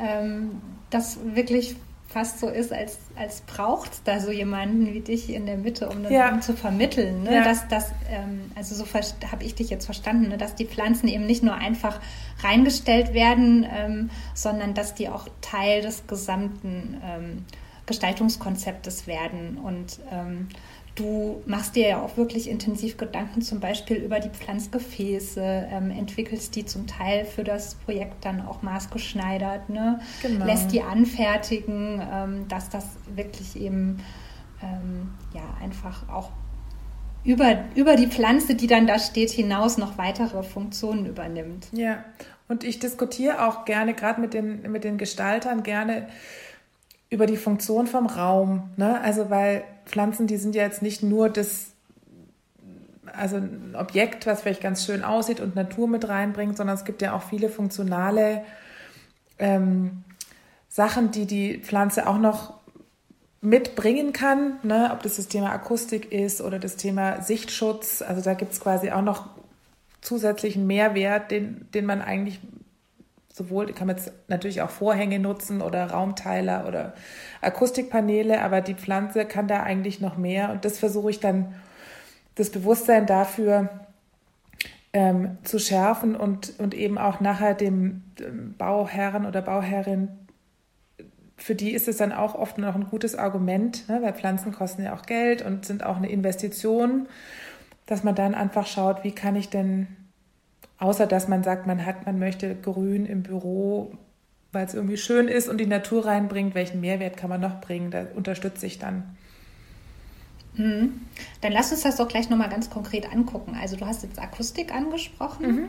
ähm, 0.00 0.50
das 0.90 1.18
wirklich 1.34 1.76
fast 2.08 2.40
so 2.40 2.48
ist, 2.48 2.72
als, 2.72 2.98
als 3.16 3.42
braucht 3.42 3.92
es 3.92 4.02
da 4.02 4.20
so 4.20 4.30
jemanden 4.30 4.92
wie 4.94 5.00
dich 5.00 5.28
in 5.28 5.44
der 5.44 5.56
Mitte, 5.56 5.88
um 5.88 6.02
das 6.02 6.12
ja. 6.12 6.40
zu 6.40 6.54
vermitteln. 6.54 7.24
Ne? 7.24 7.34
Ja. 7.34 7.44
Dass, 7.44 7.68
dass, 7.68 7.90
ähm, 8.10 8.50
also 8.54 8.74
so 8.74 8.86
habe 9.30 9.44
ich 9.44 9.54
dich 9.54 9.70
jetzt 9.70 9.84
verstanden, 9.84 10.28
ne? 10.28 10.38
dass 10.38 10.54
die 10.54 10.64
Pflanzen 10.64 11.08
eben 11.08 11.26
nicht 11.26 11.42
nur 11.42 11.54
einfach 11.54 12.00
reingestellt 12.42 13.12
werden, 13.12 13.66
ähm, 13.70 14.10
sondern 14.34 14.72
dass 14.72 14.94
die 14.94 15.08
auch 15.08 15.28
Teil 15.42 15.82
des 15.82 16.06
gesamten 16.06 17.00
ähm, 17.04 17.44
Gestaltungskonzeptes 17.86 19.06
werden. 19.06 19.58
Und 19.58 20.00
ähm, 20.10 20.48
du 20.96 21.42
machst 21.46 21.76
dir 21.76 21.88
ja 21.88 22.02
auch 22.02 22.16
wirklich 22.16 22.48
intensiv 22.50 22.96
Gedanken 22.96 23.42
zum 23.42 23.60
Beispiel 23.60 23.96
über 23.96 24.20
die 24.20 24.30
Pflanzgefäße, 24.30 25.68
ähm, 25.70 25.90
entwickelst 25.90 26.56
die 26.56 26.66
zum 26.66 26.86
Teil 26.86 27.24
für 27.24 27.44
das 27.44 27.76
Projekt 27.76 28.24
dann 28.24 28.46
auch 28.46 28.62
maßgeschneidert, 28.62 29.68
ne? 29.68 30.00
Genau. 30.22 30.44
lässt 30.44 30.72
die 30.72 30.82
anfertigen, 30.82 32.02
ähm, 32.12 32.48
dass 32.48 32.68
das 32.70 32.86
wirklich 33.14 33.56
eben 33.56 34.02
ähm, 34.62 35.10
ja 35.34 35.42
einfach 35.62 36.08
auch 36.08 36.30
über, 37.24 37.64
über 37.74 37.96
die 37.96 38.06
Pflanze, 38.06 38.54
die 38.54 38.68
dann 38.68 38.86
da 38.86 38.98
steht, 38.98 39.30
hinaus 39.30 39.78
noch 39.78 39.98
weitere 39.98 40.42
Funktionen 40.44 41.06
übernimmt. 41.06 41.66
Ja, 41.72 42.04
und 42.48 42.62
ich 42.62 42.78
diskutiere 42.78 43.46
auch 43.46 43.64
gerne, 43.64 43.94
gerade 43.94 44.20
mit 44.20 44.32
den, 44.32 44.70
mit 44.70 44.84
den 44.84 44.98
Gestaltern, 44.98 45.64
gerne 45.64 46.08
über 47.16 47.24
die 47.24 47.38
Funktion 47.38 47.86
vom 47.86 48.04
Raum. 48.06 48.68
Ne? 48.76 49.00
Also 49.00 49.30
weil 49.30 49.64
Pflanzen, 49.86 50.26
die 50.26 50.36
sind 50.36 50.54
ja 50.54 50.64
jetzt 50.64 50.82
nicht 50.82 51.02
nur 51.02 51.30
das, 51.30 51.68
also 53.10 53.36
ein 53.36 53.74
Objekt, 53.74 54.26
was 54.26 54.42
vielleicht 54.42 54.60
ganz 54.60 54.84
schön 54.84 55.02
aussieht 55.02 55.40
und 55.40 55.56
Natur 55.56 55.88
mit 55.88 56.06
reinbringt, 56.06 56.58
sondern 56.58 56.76
es 56.76 56.84
gibt 56.84 57.00
ja 57.00 57.14
auch 57.14 57.22
viele 57.22 57.48
funktionale 57.48 58.44
ähm, 59.38 60.04
Sachen, 60.68 61.10
die 61.10 61.24
die 61.24 61.56
Pflanze 61.56 62.06
auch 62.06 62.18
noch 62.18 62.52
mitbringen 63.40 64.12
kann, 64.12 64.58
ne? 64.62 64.90
ob 64.92 65.02
das 65.02 65.16
das 65.16 65.28
Thema 65.28 65.52
Akustik 65.52 66.12
ist 66.12 66.42
oder 66.42 66.58
das 66.58 66.76
Thema 66.76 67.22
Sichtschutz. 67.22 68.02
Also 68.02 68.20
da 68.20 68.34
gibt 68.34 68.52
es 68.52 68.60
quasi 68.60 68.90
auch 68.90 69.02
noch 69.02 69.30
zusätzlichen 70.02 70.66
Mehrwert, 70.66 71.30
den, 71.30 71.66
den 71.72 71.86
man 71.86 72.02
eigentlich 72.02 72.40
sowohl, 73.36 73.66
kann 73.74 73.86
man 73.86 73.96
jetzt 73.96 74.12
natürlich 74.28 74.62
auch 74.62 74.70
Vorhänge 74.70 75.18
nutzen 75.18 75.60
oder 75.60 75.90
Raumteiler 75.90 76.66
oder 76.66 76.94
Akustikpaneele, 77.42 78.40
aber 78.40 78.62
die 78.62 78.74
Pflanze 78.74 79.26
kann 79.26 79.46
da 79.46 79.62
eigentlich 79.62 80.00
noch 80.00 80.16
mehr. 80.16 80.50
Und 80.50 80.64
das 80.64 80.78
versuche 80.78 81.10
ich 81.10 81.20
dann, 81.20 81.54
das 82.34 82.48
Bewusstsein 82.48 83.04
dafür 83.04 83.68
ähm, 84.94 85.36
zu 85.42 85.58
schärfen 85.58 86.16
und, 86.16 86.58
und 86.58 86.72
eben 86.72 86.96
auch 86.96 87.20
nachher 87.20 87.52
dem, 87.52 88.04
dem 88.18 88.54
Bauherren 88.56 89.26
oder 89.26 89.42
Bauherrin 89.42 90.08
für 91.36 91.54
die 91.54 91.72
ist 91.72 91.86
es 91.86 91.98
dann 91.98 92.12
auch 92.12 92.34
oft 92.34 92.56
noch 92.56 92.74
ein 92.74 92.88
gutes 92.88 93.14
Argument, 93.14 93.86
ne, 93.90 94.00
weil 94.00 94.14
Pflanzen 94.14 94.52
kosten 94.52 94.82
ja 94.82 94.94
auch 94.94 95.02
Geld 95.02 95.42
und 95.42 95.66
sind 95.66 95.84
auch 95.84 95.98
eine 95.98 96.08
Investition, 96.08 97.08
dass 97.84 98.02
man 98.02 98.14
dann 98.14 98.34
einfach 98.34 98.66
schaut, 98.66 99.04
wie 99.04 99.12
kann 99.12 99.36
ich 99.36 99.50
denn 99.50 99.86
Außer 100.78 101.06
dass 101.06 101.28
man 101.28 101.42
sagt, 101.42 101.66
man 101.66 101.84
hat, 101.86 102.06
man 102.06 102.18
möchte 102.18 102.54
Grün 102.54 103.06
im 103.06 103.22
Büro, 103.22 103.92
weil 104.52 104.66
es 104.66 104.74
irgendwie 104.74 104.96
schön 104.96 105.28
ist 105.28 105.48
und 105.48 105.58
die 105.58 105.66
Natur 105.66 106.06
reinbringt. 106.06 106.54
Welchen 106.54 106.80
Mehrwert 106.80 107.16
kann 107.16 107.30
man 107.30 107.40
noch 107.40 107.60
bringen? 107.60 107.90
Da 107.90 108.06
unterstütze 108.14 108.66
ich 108.66 108.78
dann. 108.78 109.16
Mhm. 110.54 111.00
Dann 111.40 111.52
lass 111.52 111.72
uns 111.72 111.82
das 111.82 111.96
doch 111.96 112.08
gleich 112.08 112.30
nochmal 112.30 112.48
ganz 112.48 112.70
konkret 112.70 113.10
angucken. 113.12 113.56
Also 113.60 113.76
du 113.76 113.86
hast 113.86 114.02
jetzt 114.02 114.18
Akustik 114.18 114.74
angesprochen. 114.74 115.46
Mhm. 115.46 115.68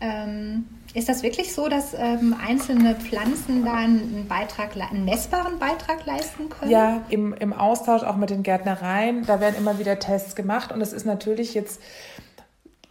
Ähm, 0.00 0.64
ist 0.94 1.08
das 1.08 1.22
wirklich 1.22 1.54
so, 1.54 1.68
dass 1.68 1.94
ähm, 1.94 2.34
einzelne 2.44 2.96
Pflanzen 2.96 3.64
da 3.64 3.74
einen 3.74 4.26
Beitrag, 4.28 4.70
einen 4.76 5.04
messbaren 5.04 5.60
Beitrag 5.60 6.04
leisten 6.06 6.48
können? 6.48 6.72
Ja, 6.72 7.02
im, 7.08 7.32
im 7.34 7.52
Austausch 7.52 8.02
auch 8.02 8.16
mit 8.16 8.30
den 8.30 8.42
Gärtnereien, 8.42 9.24
da 9.26 9.38
werden 9.38 9.54
immer 9.56 9.78
wieder 9.78 10.00
Tests 10.00 10.34
gemacht 10.34 10.72
und 10.72 10.80
es 10.80 10.92
ist 10.92 11.06
natürlich 11.06 11.54
jetzt 11.54 11.80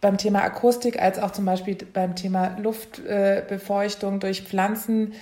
beim 0.02 0.18
Thema 0.18 0.42
Akustik 0.42 1.00
als 1.00 1.18
auch 1.18 1.30
zum 1.30 1.46
Beispiel 1.46 1.76
beim 1.76 2.16
Thema 2.16 2.58
Luftbefeuchtung 2.58 4.20
durch 4.20 4.42
Pflanzen. 4.42 5.14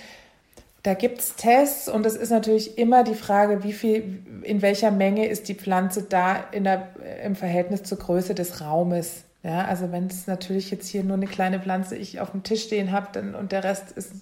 Da 0.83 0.95
gibt 0.95 1.19
es 1.19 1.35
Tests 1.35 1.87
und 1.87 2.03
es 2.07 2.15
ist 2.15 2.31
natürlich 2.31 2.79
immer 2.79 3.03
die 3.03 3.13
Frage, 3.13 3.63
wie 3.63 3.73
viel, 3.73 4.23
in 4.41 4.63
welcher 4.63 4.89
Menge 4.89 5.27
ist 5.27 5.47
die 5.47 5.53
Pflanze 5.53 6.03
da 6.03 6.39
der, 6.51 6.89
im 7.23 7.35
Verhältnis 7.35 7.83
zur 7.83 7.99
Größe 7.99 8.33
des 8.33 8.59
Raumes. 8.59 9.23
Ja, 9.43 9.65
also 9.65 9.91
wenn 9.91 10.07
es 10.07 10.25
natürlich 10.25 10.71
jetzt 10.71 10.87
hier 10.87 11.03
nur 11.03 11.17
eine 11.17 11.27
kleine 11.27 11.59
Pflanze 11.59 11.95
ich 11.95 12.19
auf 12.19 12.31
dem 12.31 12.41
Tisch 12.41 12.63
stehen 12.63 12.91
habe 12.91 13.35
und 13.37 13.51
der 13.51 13.63
Rest 13.63 13.91
ist 13.91 14.13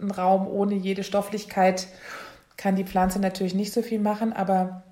ein 0.00 0.10
Raum 0.10 0.46
ohne 0.46 0.74
jede 0.74 1.04
Stofflichkeit, 1.04 1.88
kann 2.56 2.76
die 2.76 2.84
Pflanze 2.84 3.18
natürlich 3.18 3.54
nicht 3.54 3.72
so 3.72 3.82
viel 3.82 3.98
machen, 3.98 4.32
aber 4.32 4.82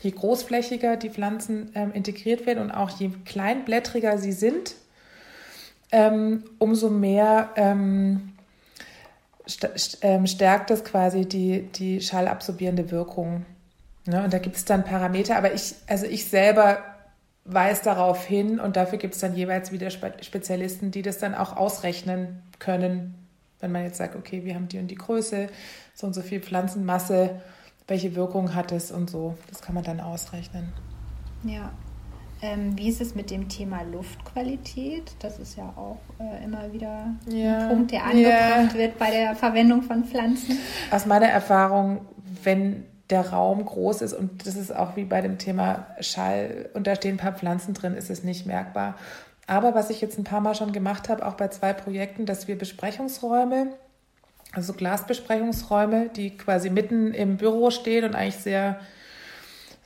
je 0.00 0.10
großflächiger 0.10 0.96
die 0.96 1.10
Pflanzen 1.10 1.70
ähm, 1.74 1.92
integriert 1.92 2.46
werden 2.46 2.60
und 2.60 2.70
auch 2.70 2.90
je 2.90 3.10
kleinblättriger 3.24 4.18
sie 4.18 4.32
sind, 4.32 4.74
ähm, 5.90 6.44
umso 6.58 6.90
mehr 6.90 7.50
ähm, 7.56 8.34
st 9.48 9.98
ähm, 10.02 10.26
stärkt 10.26 10.70
es 10.70 10.84
quasi 10.84 11.26
die, 11.26 11.62
die 11.62 12.00
schallabsorbierende 12.00 12.90
Wirkung. 12.90 13.46
Ne? 14.04 14.22
Und 14.22 14.32
da 14.32 14.38
gibt 14.38 14.56
es 14.56 14.64
dann 14.64 14.84
Parameter, 14.84 15.36
aber 15.36 15.54
ich, 15.54 15.74
also 15.86 16.06
ich 16.06 16.26
selber 16.26 16.84
weise 17.44 17.82
darauf 17.84 18.26
hin 18.26 18.60
und 18.60 18.76
dafür 18.76 18.98
gibt 18.98 19.14
es 19.14 19.20
dann 19.20 19.34
jeweils 19.34 19.72
wieder 19.72 19.88
Spe 19.90 20.12
Spezialisten, 20.20 20.90
die 20.90 21.02
das 21.02 21.18
dann 21.18 21.34
auch 21.34 21.56
ausrechnen 21.56 22.42
können. 22.58 23.14
Wenn 23.60 23.72
man 23.72 23.84
jetzt 23.84 23.96
sagt, 23.96 24.14
okay, 24.14 24.44
wir 24.44 24.54
haben 24.54 24.68
die 24.68 24.78
und 24.78 24.88
die 24.88 24.96
Größe, 24.96 25.48
so 25.94 26.06
und 26.06 26.14
so 26.14 26.20
viel 26.20 26.40
Pflanzenmasse, 26.40 27.40
welche 27.88 28.14
Wirkung 28.14 28.54
hat 28.54 28.70
es 28.70 28.92
und 28.92 29.10
so. 29.10 29.36
Das 29.48 29.60
kann 29.60 29.74
man 29.74 29.82
dann 29.82 30.00
ausrechnen. 30.00 30.72
Ja. 31.42 31.72
Ähm, 32.40 32.78
wie 32.78 32.88
ist 32.88 33.00
es 33.00 33.16
mit 33.16 33.32
dem 33.32 33.48
Thema 33.48 33.82
Luftqualität? 33.82 35.10
Das 35.18 35.40
ist 35.40 35.56
ja 35.56 35.72
auch 35.74 35.98
äh, 36.20 36.44
immer 36.44 36.72
wieder 36.72 37.16
ja. 37.26 37.58
ein 37.58 37.68
Punkt, 37.68 37.90
der 37.90 38.04
angebracht 38.04 38.72
ja. 38.72 38.74
wird 38.74 38.98
bei 38.98 39.10
der 39.10 39.34
Verwendung 39.34 39.82
von 39.82 40.04
Pflanzen. 40.04 40.56
Aus 40.92 41.04
meiner 41.04 41.26
Erfahrung, 41.26 42.02
wenn 42.44 42.84
der 43.10 43.30
Raum 43.30 43.64
groß 43.64 44.02
ist 44.02 44.12
und 44.12 44.46
das 44.46 44.54
ist 44.54 44.74
auch 44.74 44.94
wie 44.94 45.04
bei 45.04 45.20
dem 45.20 45.38
Thema 45.38 45.86
Schall 45.98 46.68
und 46.74 46.86
da 46.86 46.94
stehen 46.94 47.14
ein 47.14 47.18
paar 47.18 47.32
Pflanzen 47.32 47.74
drin, 47.74 47.94
ist 47.94 48.10
es 48.10 48.22
nicht 48.22 48.46
merkbar. 48.46 48.94
Aber 49.46 49.74
was 49.74 49.90
ich 49.90 50.00
jetzt 50.00 50.18
ein 50.18 50.24
paar 50.24 50.42
Mal 50.42 50.54
schon 50.54 50.72
gemacht 50.72 51.08
habe, 51.08 51.26
auch 51.26 51.34
bei 51.34 51.48
zwei 51.48 51.72
Projekten, 51.72 52.26
dass 52.26 52.46
wir 52.46 52.58
Besprechungsräume 52.58 53.68
also 54.52 54.72
Glasbesprechungsräume, 54.72 56.08
die 56.08 56.36
quasi 56.36 56.70
mitten 56.70 57.12
im 57.12 57.36
Büro 57.36 57.70
stehen 57.70 58.04
und 58.04 58.14
eigentlich 58.14 58.36
sehr, 58.36 58.80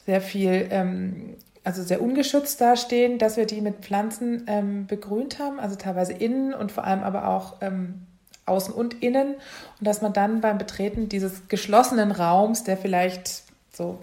sehr 0.07 0.21
viel, 0.21 0.69
ähm, 0.71 1.37
also 1.65 1.83
sehr 1.83 2.01
ungeschützt 2.01 2.61
dastehen, 2.61 3.19
dass 3.19 3.37
wir 3.37 3.47
die 3.47 3.61
mit 3.61 3.77
Pflanzen 3.77 4.45
ähm, 4.47 4.87
begrünt 4.87 5.39
haben, 5.39 5.61
also 5.61 5.77
teilweise 5.77 6.13
innen 6.13 6.55
und 6.55 6.73
vor 6.73 6.85
allem 6.85 7.03
aber 7.03 7.29
auch 7.29 7.57
ähm, 7.61 8.07
außen 8.47 8.75
und 8.75 9.03
innen. 9.03 9.35
Und 9.79 9.87
dass 9.87 10.03
man 10.03 10.13
dann 10.13 10.41
beim 10.41 10.59
Betreten 10.59 11.09
dieses 11.09 11.49
geschlossenen 11.49 12.13
Raums, 12.13 12.65
der 12.65 12.77
vielleicht 12.77 13.45
so, 13.73 13.99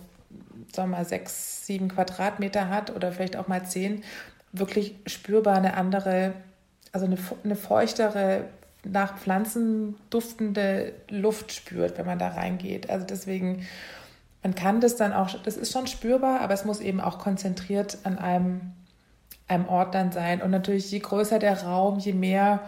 sagen 0.73 0.91
wir 0.91 0.97
mal, 0.97 1.05
sechs, 1.05 1.65
sieben 1.65 1.89
Quadratmeter 1.89 2.69
hat 2.69 2.95
oder 2.95 3.11
vielleicht 3.11 3.35
auch 3.35 3.47
mal 3.47 3.65
zehn, 3.65 4.03
wirklich 4.51 4.95
spürbar 5.05 5.57
eine 5.57 5.75
andere, 5.75 6.33
also 6.91 7.05
eine, 7.05 7.17
eine 7.43 7.55
feuchtere 7.55 8.45
nach 8.91 9.17
Pflanzen 9.17 9.95
duftende 10.09 10.93
Luft 11.09 11.51
spürt, 11.51 11.97
wenn 11.97 12.05
man 12.05 12.19
da 12.19 12.29
reingeht. 12.29 12.89
Also 12.89 13.05
deswegen, 13.05 13.65
man 14.43 14.55
kann 14.55 14.81
das 14.81 14.95
dann 14.95 15.13
auch, 15.13 15.29
das 15.43 15.57
ist 15.57 15.71
schon 15.71 15.87
spürbar, 15.87 16.41
aber 16.41 16.53
es 16.53 16.65
muss 16.65 16.79
eben 16.79 17.01
auch 17.01 17.19
konzentriert 17.19 17.99
an 18.03 18.17
einem, 18.17 18.61
einem 19.47 19.67
Ort 19.67 19.95
dann 19.95 20.11
sein. 20.11 20.41
Und 20.41 20.51
natürlich, 20.51 20.91
je 20.91 20.99
größer 20.99 21.39
der 21.39 21.63
Raum, 21.63 21.99
je 21.99 22.13
mehr 22.13 22.61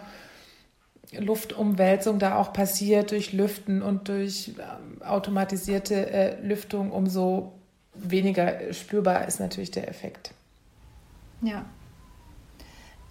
Luftumwälzung 1.18 2.18
da 2.18 2.36
auch 2.36 2.52
passiert 2.52 3.10
durch 3.10 3.32
Lüften 3.32 3.82
und 3.82 4.08
durch 4.08 4.54
ähm, 4.58 5.02
automatisierte 5.02 6.10
äh, 6.10 6.40
Lüftung, 6.40 6.90
umso 6.90 7.52
weniger 7.94 8.72
spürbar 8.72 9.26
ist 9.26 9.40
natürlich 9.40 9.70
der 9.70 9.88
Effekt. 9.88 10.32
Ja. 11.42 11.64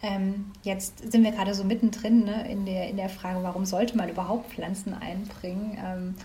Ähm, 0.04 0.52
jetzt 0.64 1.12
sind 1.12 1.24
wir 1.24 1.32
gerade 1.32 1.54
so 1.54 1.64
mittendrin 1.64 2.24
ne, 2.24 2.50
in, 2.50 2.66
der, 2.66 2.90
in 2.90 2.98
der 2.98 3.10
Frage, 3.10 3.44
warum 3.44 3.66
sollte 3.66 3.96
man 3.98 4.10
überhaupt 4.10 4.52
Pflanzen 4.52 4.94
einbringen? 4.94 5.78
Ähm, 5.84 6.16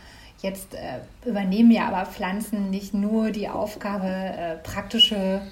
jetzt 0.41 0.75
äh, 0.75 1.01
übernehmen 1.29 1.71
ja 1.71 1.89
aber 1.89 2.07
Pflanzen 2.11 2.71
nicht 2.71 2.95
nur 2.95 3.31
die 3.31 3.49
Aufgabe, 3.49 4.07
äh, 4.07 4.57
praktische 4.57 5.43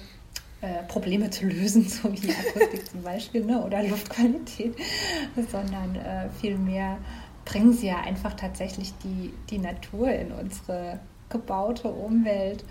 äh, 0.61 0.83
Probleme 0.87 1.29
zu 1.29 1.45
lösen, 1.45 1.83
so 1.89 2.11
wie 2.11 2.31
Akustik 2.31 2.89
zum 2.89 3.03
Beispiel 3.03 3.45
ne, 3.45 3.63
oder 3.63 3.83
Luftqualität, 3.83 4.75
sondern 5.51 5.95
äh, 5.95 6.29
vielmehr 6.41 6.97
bringen 7.45 7.73
sie 7.73 7.87
ja 7.87 8.01
einfach 8.01 8.33
tatsächlich 8.33 8.93
die, 9.03 9.31
die 9.51 9.59
Natur 9.59 10.09
in 10.09 10.31
unsere 10.31 10.99
gebaute 11.29 11.89
Umwelt. 11.89 12.63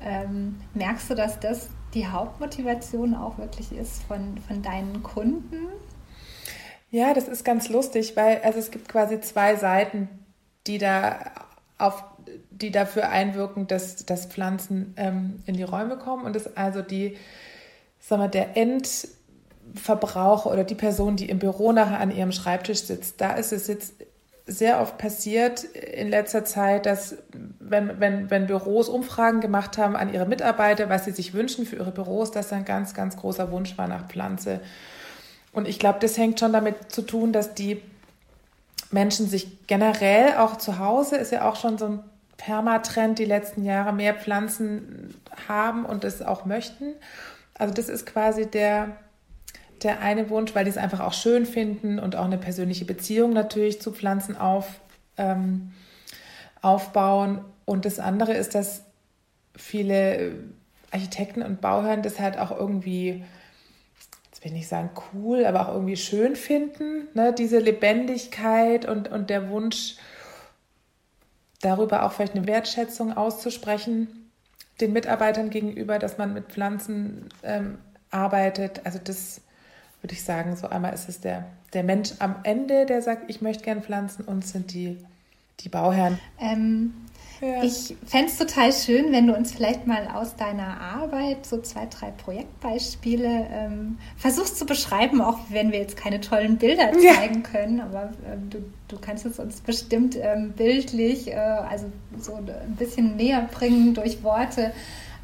Ähm, 0.00 0.56
merkst 0.74 1.10
du, 1.10 1.14
dass 1.14 1.38
das 1.38 1.70
die 1.94 2.06
Hauptmotivation 2.06 3.14
auch 3.14 3.38
wirklich 3.38 3.72
ist 3.72 4.02
von, 4.04 4.38
von 4.46 4.62
deinen 4.62 5.02
Kunden? 5.02 5.68
Ja, 6.90 7.14
das 7.14 7.28
ist 7.28 7.44
ganz 7.44 7.68
lustig, 7.68 8.16
weil 8.16 8.40
also 8.42 8.58
es 8.58 8.70
gibt 8.70 8.88
quasi 8.88 9.20
zwei 9.20 9.56
Seiten, 9.56 10.08
die 10.66 10.78
da 10.78 11.18
auf 11.78 12.04
die 12.50 12.70
dafür 12.70 13.10
einwirken, 13.10 13.66
dass, 13.66 14.06
dass 14.06 14.26
Pflanzen 14.26 14.94
ähm, 14.96 15.42
in 15.46 15.56
die 15.56 15.62
Räume 15.62 15.96
kommen. 15.98 16.24
Und 16.24 16.34
das 16.34 16.46
ist 16.46 16.56
also 16.56 16.82
die, 16.82 17.16
sagen 18.00 18.22
wir, 18.22 18.28
der 18.28 18.56
Endverbraucher 18.56 20.50
oder 20.50 20.64
die 20.64 20.74
Person, 20.74 21.16
die 21.16 21.28
im 21.28 21.38
Büro 21.38 21.72
nachher 21.72 22.00
an 22.00 22.10
ihrem 22.10 22.32
Schreibtisch 22.32 22.82
sitzt. 22.82 23.20
Da 23.20 23.32
ist 23.34 23.52
es 23.52 23.66
jetzt 23.66 23.94
sehr 24.46 24.80
oft 24.80 24.96
passiert 24.96 25.64
in 25.64 26.08
letzter 26.08 26.44
Zeit, 26.44 26.86
dass 26.86 27.16
wenn, 27.58 27.98
wenn, 27.98 28.30
wenn 28.30 28.46
Büros 28.46 28.88
Umfragen 28.88 29.40
gemacht 29.40 29.76
haben 29.76 29.96
an 29.96 30.14
ihre 30.14 30.26
Mitarbeiter, 30.26 30.88
was 30.88 31.04
sie 31.04 31.10
sich 31.10 31.34
wünschen 31.34 31.66
für 31.66 31.76
ihre 31.76 31.90
Büros, 31.90 32.30
dass 32.30 32.52
ein 32.52 32.64
ganz, 32.64 32.94
ganz 32.94 33.16
großer 33.16 33.50
Wunsch 33.50 33.76
war 33.76 33.88
nach 33.88 34.06
Pflanze. 34.06 34.60
Und 35.52 35.66
ich 35.66 35.80
glaube, 35.80 35.98
das 36.00 36.16
hängt 36.16 36.38
schon 36.38 36.52
damit 36.52 36.92
zu 36.92 37.02
tun, 37.02 37.32
dass 37.32 37.54
die 37.54 37.82
Menschen 38.92 39.28
sich 39.28 39.66
generell 39.66 40.36
auch 40.36 40.56
zu 40.56 40.78
Hause, 40.78 41.16
ist 41.16 41.32
ja 41.32 41.48
auch 41.48 41.56
schon 41.56 41.76
so 41.76 41.86
ein 41.86 42.00
Permatrend 42.36 43.18
die 43.18 43.24
letzten 43.24 43.64
Jahre, 43.64 43.92
mehr 43.92 44.14
Pflanzen 44.14 45.14
haben 45.48 45.84
und 45.84 46.04
es 46.04 46.22
auch 46.22 46.44
möchten. 46.44 46.94
Also 47.54 47.74
das 47.74 47.88
ist 47.88 48.06
quasi 48.06 48.46
der, 48.46 48.96
der 49.82 50.00
eine 50.00 50.30
Wunsch, 50.30 50.54
weil 50.54 50.64
die 50.64 50.70
es 50.70 50.76
einfach 50.76 51.00
auch 51.00 51.12
schön 51.12 51.46
finden 51.46 51.98
und 51.98 52.16
auch 52.16 52.24
eine 52.24 52.38
persönliche 52.38 52.84
Beziehung 52.84 53.32
natürlich 53.32 53.80
zu 53.80 53.92
Pflanzen 53.92 54.36
auf, 54.36 54.80
ähm, 55.16 55.72
aufbauen. 56.62 57.44
Und 57.64 57.84
das 57.84 57.98
andere 57.98 58.34
ist, 58.34 58.54
dass 58.54 58.84
viele 59.56 60.34
Architekten 60.90 61.42
und 61.42 61.60
Bauherren 61.60 62.02
das 62.02 62.20
halt 62.20 62.38
auch 62.38 62.50
irgendwie, 62.50 63.24
jetzt 64.30 64.44
will 64.44 64.48
ich 64.48 64.52
nicht 64.52 64.68
sagen 64.68 64.90
cool, 65.12 65.44
aber 65.44 65.68
auch 65.68 65.74
irgendwie 65.74 65.96
schön 65.96 66.36
finden, 66.36 67.08
ne? 67.14 67.32
diese 67.32 67.58
Lebendigkeit 67.58 68.86
und, 68.86 69.08
und 69.10 69.30
der 69.30 69.50
Wunsch, 69.50 69.96
darüber 71.62 72.04
auch 72.04 72.12
vielleicht 72.12 72.34
eine 72.34 72.46
Wertschätzung 72.46 73.16
auszusprechen 73.16 74.26
den 74.80 74.92
Mitarbeitern 74.92 75.50
gegenüber, 75.50 75.98
dass 75.98 76.18
man 76.18 76.34
mit 76.34 76.46
Pflanzen 76.46 77.28
ähm, 77.42 77.78
arbeitet. 78.10 78.84
Also 78.84 78.98
das 79.02 79.40
würde 80.06 80.14
ich 80.14 80.22
sagen, 80.22 80.54
so 80.54 80.68
einmal 80.68 80.94
ist 80.94 81.08
es 81.08 81.20
der, 81.20 81.46
der 81.72 81.82
Mensch 81.82 82.12
am 82.20 82.36
Ende, 82.44 82.86
der 82.86 83.02
sagt, 83.02 83.28
ich 83.28 83.42
möchte 83.42 83.64
gerne 83.64 83.82
pflanzen 83.82 84.24
und 84.24 84.46
sind 84.46 84.72
die, 84.72 84.96
die 85.58 85.68
Bauherren. 85.68 86.20
Ähm, 86.38 86.94
ja. 87.40 87.64
Ich 87.64 87.96
fände 88.06 88.28
es 88.28 88.38
total 88.38 88.72
schön, 88.72 89.10
wenn 89.10 89.26
du 89.26 89.34
uns 89.34 89.50
vielleicht 89.50 89.84
mal 89.84 90.06
aus 90.14 90.36
deiner 90.36 90.80
Arbeit 90.80 91.44
so 91.44 91.60
zwei, 91.60 91.86
drei 91.86 92.12
Projektbeispiele 92.12 93.48
ähm, 93.50 93.98
versuchst 94.16 94.56
zu 94.56 94.64
beschreiben, 94.64 95.20
auch 95.20 95.40
wenn 95.48 95.72
wir 95.72 95.80
jetzt 95.80 95.96
keine 95.96 96.20
tollen 96.20 96.56
Bilder 96.56 96.92
zeigen 96.92 97.42
ja. 97.42 97.50
können, 97.50 97.80
aber 97.80 98.12
ähm, 98.32 98.48
du, 98.48 98.58
du 98.86 98.98
kannst 99.00 99.26
es 99.26 99.40
uns 99.40 99.60
bestimmt 99.60 100.16
ähm, 100.16 100.52
bildlich, 100.52 101.32
äh, 101.32 101.34
also 101.34 101.90
so 102.16 102.36
ein 102.36 102.76
bisschen 102.78 103.16
näher 103.16 103.48
bringen 103.52 103.92
durch 103.92 104.22
Worte, 104.22 104.72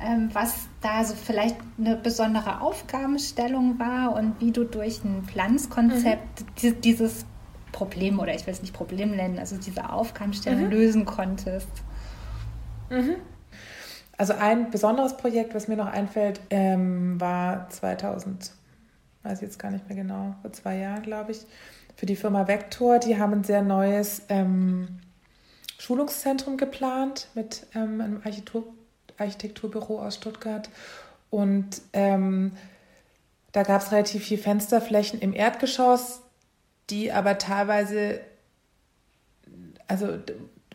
ähm, 0.05 0.29
was 0.33 0.67
da 0.83 1.05
so 1.05 1.15
vielleicht 1.15 1.57
eine 1.79 1.97
besondere 1.97 2.61
Aufgabenstellung 2.61 3.79
war 3.79 4.15
und 4.15 4.41
wie 4.41 4.51
du 4.51 4.65
durch 4.65 5.03
ein 5.05 5.25
Pflanzkonzept 5.25 6.63
mhm. 6.63 6.81
dieses 6.81 7.25
Problem 7.71 8.19
oder 8.19 8.35
ich 8.35 8.47
will 8.47 8.53
es 8.53 8.61
nicht 8.61 8.75
Problem 8.75 9.13
nennen, 9.13 9.39
also 9.39 9.57
diese 9.57 9.91
Aufgabenstellung 9.91 10.65
mhm. 10.65 10.71
lösen 10.71 11.05
konntest. 11.07 11.71
Mhm. 12.91 13.17
Also 14.19 14.35
ein 14.35 14.71
besonderes 14.71 15.17
Projekt, 15.17 15.55
was 15.55 15.69
mir 15.69 15.77
noch 15.77 15.87
einfällt, 15.87 16.41
ähm, 16.51 17.21
war 17.21 17.69
2000, 17.71 18.53
weiß 19.23 19.39
ich 19.39 19.43
jetzt 19.43 19.59
gar 19.59 19.71
nicht 19.71 19.89
mehr 19.89 19.97
genau, 19.97 20.35
vor 20.43 20.53
zwei 20.53 20.77
Jahren, 20.77 21.03
glaube 21.03 21.33
ich, 21.33 21.47
für 21.97 22.07
die 22.07 22.17
Firma 22.17 22.47
Vector. 22.47 22.99
Die 22.99 23.19
haben 23.19 23.33
ein 23.33 23.45
sehr 23.45 23.63
neues 23.63 24.23
ähm, 24.29 25.01
Schulungszentrum 25.79 26.57
geplant 26.57 27.29
mit 27.35 27.67
ähm, 27.75 28.01
einem 28.01 28.17
Architektur 28.19 28.65
Architekturbüro 29.23 30.01
aus 30.01 30.17
Stuttgart. 30.17 30.69
Und 31.31 31.83
ähm, 31.93 32.53
da 33.53 33.63
gab 33.63 33.83
es 33.83 33.93
relativ 33.93 34.25
viel 34.25 34.39
Fensterflächen 34.39 35.21
im 35.21 35.35
Erdgeschoss, 35.35 36.21
die 36.91 37.13
aber 37.13 37.39
teilweise, 37.39 38.21
also 39.89 40.19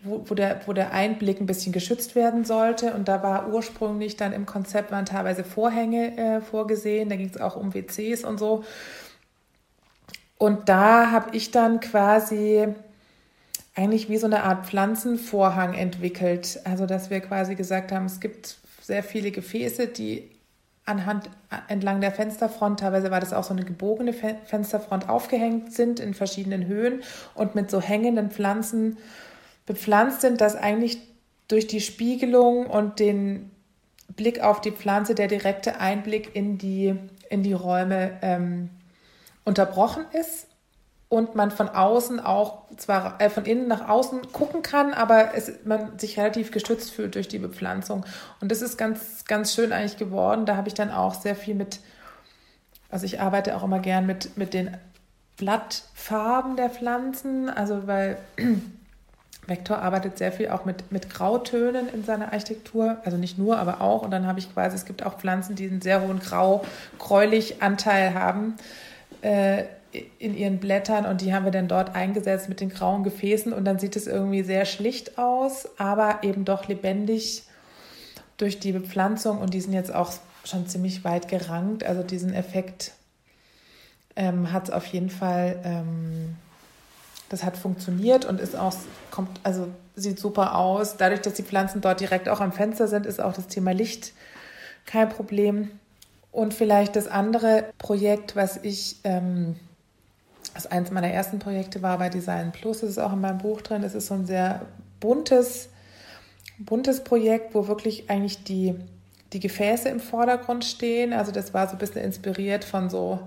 wo, 0.03 0.23
wo, 0.27 0.35
der, 0.35 0.61
wo 0.65 0.73
der 0.73 0.93
Einblick 0.93 1.39
ein 1.39 1.45
bisschen 1.45 1.73
geschützt 1.73 2.15
werden 2.15 2.45
sollte. 2.45 2.93
Und 2.93 3.07
da 3.07 3.23
war 3.23 3.49
ursprünglich 3.49 4.15
dann 4.15 4.33
im 4.33 4.45
Konzept 4.45 4.91
waren 4.91 5.05
teilweise 5.05 5.43
Vorhänge 5.43 6.17
äh, 6.17 6.41
vorgesehen. 6.41 7.09
Da 7.09 7.15
ging 7.15 7.29
es 7.29 7.39
auch 7.39 7.55
um 7.55 7.73
WCs 7.73 8.23
und 8.23 8.37
so. 8.37 8.63
Und 10.37 10.69
da 10.69 11.11
habe 11.11 11.35
ich 11.35 11.51
dann 11.51 11.79
quasi 11.79 12.67
eigentlich 13.77 14.09
wie 14.09 14.17
so 14.17 14.25
eine 14.25 14.43
Art 14.43 14.65
Pflanzenvorhang 14.65 15.75
entwickelt. 15.75 16.59
Also 16.63 16.87
dass 16.87 17.09
wir 17.11 17.19
quasi 17.19 17.53
gesagt 17.55 17.91
haben, 17.91 18.05
es 18.05 18.19
gibt 18.19 18.57
sehr 18.81 19.03
viele 19.03 19.29
Gefäße, 19.31 19.87
die 19.87 20.31
anhand 20.85 21.29
entlang 21.67 22.01
der 22.01 22.11
Fensterfront, 22.11 22.79
teilweise 22.79 23.11
war 23.11 23.19
das 23.19 23.33
auch 23.33 23.43
so 23.43 23.53
eine 23.53 23.65
gebogene 23.65 24.13
Fensterfront 24.13 25.09
aufgehängt 25.09 25.73
sind 25.73 25.99
in 25.99 26.13
verschiedenen 26.13 26.65
Höhen 26.65 27.03
und 27.35 27.55
mit 27.55 27.69
so 27.69 27.81
hängenden 27.81 28.31
Pflanzen 28.31 28.97
bepflanzt 29.65 30.21
sind, 30.21 30.39
dass 30.41 30.55
eigentlich 30.55 30.97
durch 31.49 31.67
die 31.67 31.81
Spiegelung 31.81 32.67
und 32.67 32.99
den 32.99 33.51
Blick 34.15 34.39
auf 34.39 34.61
die 34.61 34.71
Pflanze 34.71 35.13
der 35.13 35.27
direkte 35.27 35.79
Einblick 35.79 36.35
in 36.35 36.57
die, 36.57 36.95
in 37.29 37.43
die 37.43 37.53
Räume 37.53 38.17
ähm, 38.21 38.69
unterbrochen 39.43 40.05
ist 40.13 40.47
und 41.09 41.35
man 41.35 41.51
von 41.51 41.69
außen 41.69 42.19
auch 42.19 42.63
zwar 42.75 43.21
äh, 43.21 43.29
von 43.29 43.45
innen 43.45 43.67
nach 43.67 43.87
außen 43.87 44.33
gucken 44.33 44.61
kann, 44.61 44.93
aber 44.93 45.35
es, 45.35 45.51
man 45.63 45.97
sich 45.97 46.19
relativ 46.19 46.51
gestützt 46.51 46.91
fühlt 46.91 47.15
durch 47.15 47.29
die 47.29 47.39
Bepflanzung. 47.39 48.05
Und 48.41 48.51
das 48.51 48.61
ist 48.61 48.77
ganz, 48.77 49.23
ganz 49.25 49.53
schön 49.53 49.71
eigentlich 49.71 49.97
geworden. 49.97 50.45
Da 50.45 50.57
habe 50.57 50.67
ich 50.67 50.73
dann 50.73 50.91
auch 50.91 51.13
sehr 51.13 51.35
viel 51.35 51.55
mit, 51.55 51.79
also 52.89 53.05
ich 53.05 53.21
arbeite 53.21 53.55
auch 53.55 53.63
immer 53.63 53.79
gern 53.79 54.05
mit, 54.05 54.37
mit 54.37 54.53
den 54.53 54.75
Blattfarben 55.37 56.57
der 56.57 56.69
Pflanzen, 56.69 57.49
also 57.49 57.87
weil 57.87 58.17
Vektor 59.47 59.77
arbeitet 59.77 60.17
sehr 60.17 60.33
viel 60.33 60.49
auch 60.49 60.65
mit, 60.65 60.91
mit 60.91 61.09
Grautönen 61.09 61.87
in 61.87 62.03
seiner 62.03 62.33
Architektur, 62.33 62.97
also 63.05 63.15
nicht 63.15 63.37
nur, 63.37 63.57
aber 63.59 63.79
auch. 63.79 64.01
Und 64.01 64.11
dann 64.11 64.27
habe 64.27 64.39
ich 64.39 64.53
quasi, 64.53 64.75
es 64.75 64.83
gibt 64.83 65.05
auch 65.05 65.19
Pflanzen, 65.19 65.55
die 65.55 65.69
einen 65.69 65.79
sehr 65.81 66.01
hohen 66.01 66.19
grau-gräulich-Anteil 66.19 68.13
haben 68.13 68.55
äh, 69.21 69.63
in 70.19 70.35
ihren 70.37 70.59
Blättern 70.59 71.05
und 71.05 71.21
die 71.21 71.33
haben 71.33 71.45
wir 71.45 71.51
dann 71.51 71.67
dort 71.67 71.95
eingesetzt 71.95 72.49
mit 72.49 72.59
den 72.59 72.69
grauen 72.69 73.03
Gefäßen 73.03 73.53
und 73.53 73.65
dann 73.65 73.79
sieht 73.79 73.95
es 73.95 74.07
irgendwie 74.07 74.43
sehr 74.43 74.65
schlicht 74.65 75.17
aus, 75.17 75.67
aber 75.77 76.19
eben 76.23 76.45
doch 76.45 76.67
lebendig 76.67 77.43
durch 78.37 78.59
die 78.59 78.71
Bepflanzung 78.71 79.39
und 79.39 79.53
die 79.53 79.61
sind 79.61 79.73
jetzt 79.73 79.93
auch 79.93 80.11
schon 80.43 80.67
ziemlich 80.67 81.03
weit 81.03 81.27
gerankt. 81.27 81.83
Also 81.83 82.03
diesen 82.03 82.33
Effekt 82.33 82.93
ähm, 84.15 84.51
hat 84.51 84.65
es 84.65 84.69
auf 84.71 84.85
jeden 84.87 85.09
Fall. 85.09 85.59
Ähm, 85.63 86.35
das 87.29 87.43
hat 87.43 87.57
funktioniert 87.57 88.25
und 88.25 88.39
ist 88.39 88.55
auch, 88.55 88.73
kommt, 89.11 89.39
also 89.43 89.67
sieht 89.95 90.19
super 90.19 90.55
aus. 90.55 90.95
Dadurch, 90.97 91.21
dass 91.21 91.33
die 91.33 91.43
Pflanzen 91.43 91.81
dort 91.81 91.99
direkt 91.99 92.29
auch 92.29 92.39
am 92.39 92.53
Fenster 92.53 92.87
sind, 92.87 93.05
ist 93.05 93.21
auch 93.21 93.33
das 93.33 93.47
Thema 93.47 93.71
Licht 93.71 94.13
kein 94.85 95.09
Problem. 95.09 95.71
Und 96.31 96.53
vielleicht 96.53 96.95
das 96.95 97.07
andere 97.07 97.65
Projekt, 97.77 98.35
was 98.35 98.57
ich 98.57 98.97
ähm, 99.03 99.55
was 100.57 100.65
eins 100.65 100.89
meiner 100.89 101.09
ersten 101.09 101.37
Projekte 101.37 101.83
war 101.83 101.99
bei 101.99 102.09
Design 102.09 102.51
Plus. 102.51 102.81
Das 102.81 102.89
ist 102.89 102.97
auch 102.97 103.13
in 103.13 103.21
meinem 103.21 103.37
Buch 103.37 103.61
drin. 103.61 103.83
Es 103.83 103.93
ist 103.93 104.07
so 104.07 104.15
ein 104.15 104.25
sehr 104.25 104.61
buntes, 104.99 105.69
buntes 106.57 107.03
Projekt, 107.03 107.53
wo 107.53 107.67
wirklich 107.67 108.09
eigentlich 108.09 108.43
die, 108.43 108.73
die 109.33 109.39
Gefäße 109.39 109.87
im 109.87 109.99
Vordergrund 109.99 110.65
stehen. 110.65 111.13
Also 111.13 111.31
das 111.31 111.53
war 111.53 111.67
so 111.67 111.73
ein 111.73 111.77
bisschen 111.77 112.01
inspiriert 112.01 112.65
von 112.65 112.89
so 112.89 113.19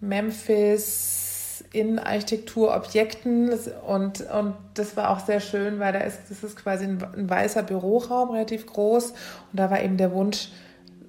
Memphis 0.00 1.64
Innenarchitekturobjekten 1.72 3.50
und, 3.86 4.20
und 4.20 4.54
das 4.74 4.94
war 4.96 5.10
auch 5.10 5.20
sehr 5.20 5.40
schön, 5.40 5.78
weil 5.78 5.94
da 5.94 6.00
ist, 6.00 6.18
das 6.28 6.44
ist 6.44 6.56
quasi 6.56 6.84
ein, 6.84 7.02
ein 7.16 7.30
weißer 7.30 7.62
Büroraum, 7.62 8.30
relativ 8.30 8.66
groß 8.66 9.10
und 9.10 9.16
da 9.52 9.70
war 9.70 9.82
eben 9.82 9.96
der 9.96 10.12
Wunsch, 10.12 10.50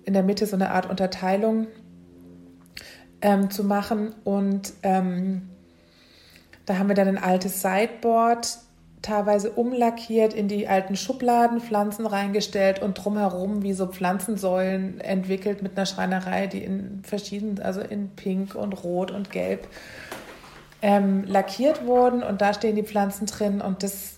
in 0.05 0.13
der 0.13 0.23
Mitte 0.23 0.45
so 0.45 0.55
eine 0.55 0.71
Art 0.71 0.89
Unterteilung 0.89 1.67
ähm, 3.21 3.49
zu 3.49 3.63
machen. 3.63 4.13
Und 4.23 4.73
ähm, 4.84 5.49
da 6.65 6.77
haben 6.77 6.88
wir 6.88 6.95
dann 6.95 7.08
ein 7.08 7.17
altes 7.17 7.62
Sideboard 7.62 8.60
teilweise 9.01 9.51
umlackiert, 9.51 10.34
in 10.34 10.47
die 10.47 10.67
alten 10.67 10.95
Schubladen 10.95 11.62
Pflanzen 11.62 12.06
reingestellt 12.06 12.82
und 12.82 12.95
drumherum 12.95 13.62
wie 13.63 13.73
so 13.73 13.88
Pflanzensäulen 13.88 14.99
entwickelt 14.99 15.62
mit 15.62 15.77
einer 15.77 15.86
Schreinerei, 15.86 16.47
die 16.47 16.63
in 16.63 17.01
verschiedenen, 17.03 17.60
also 17.60 17.82
in 17.82 18.10
Pink 18.10 18.56
und 18.56 18.84
Rot 18.84 19.12
und 19.12 19.32
Gelb 19.32 19.67
ähm, 20.82 21.23
lackiert 21.25 21.86
wurden. 21.86 22.23
Und 22.23 22.41
da 22.41 22.53
stehen 22.53 22.75
die 22.75 22.84
Pflanzen 22.84 23.27
drin 23.27 23.62
und 23.62 23.84
das 23.84 24.15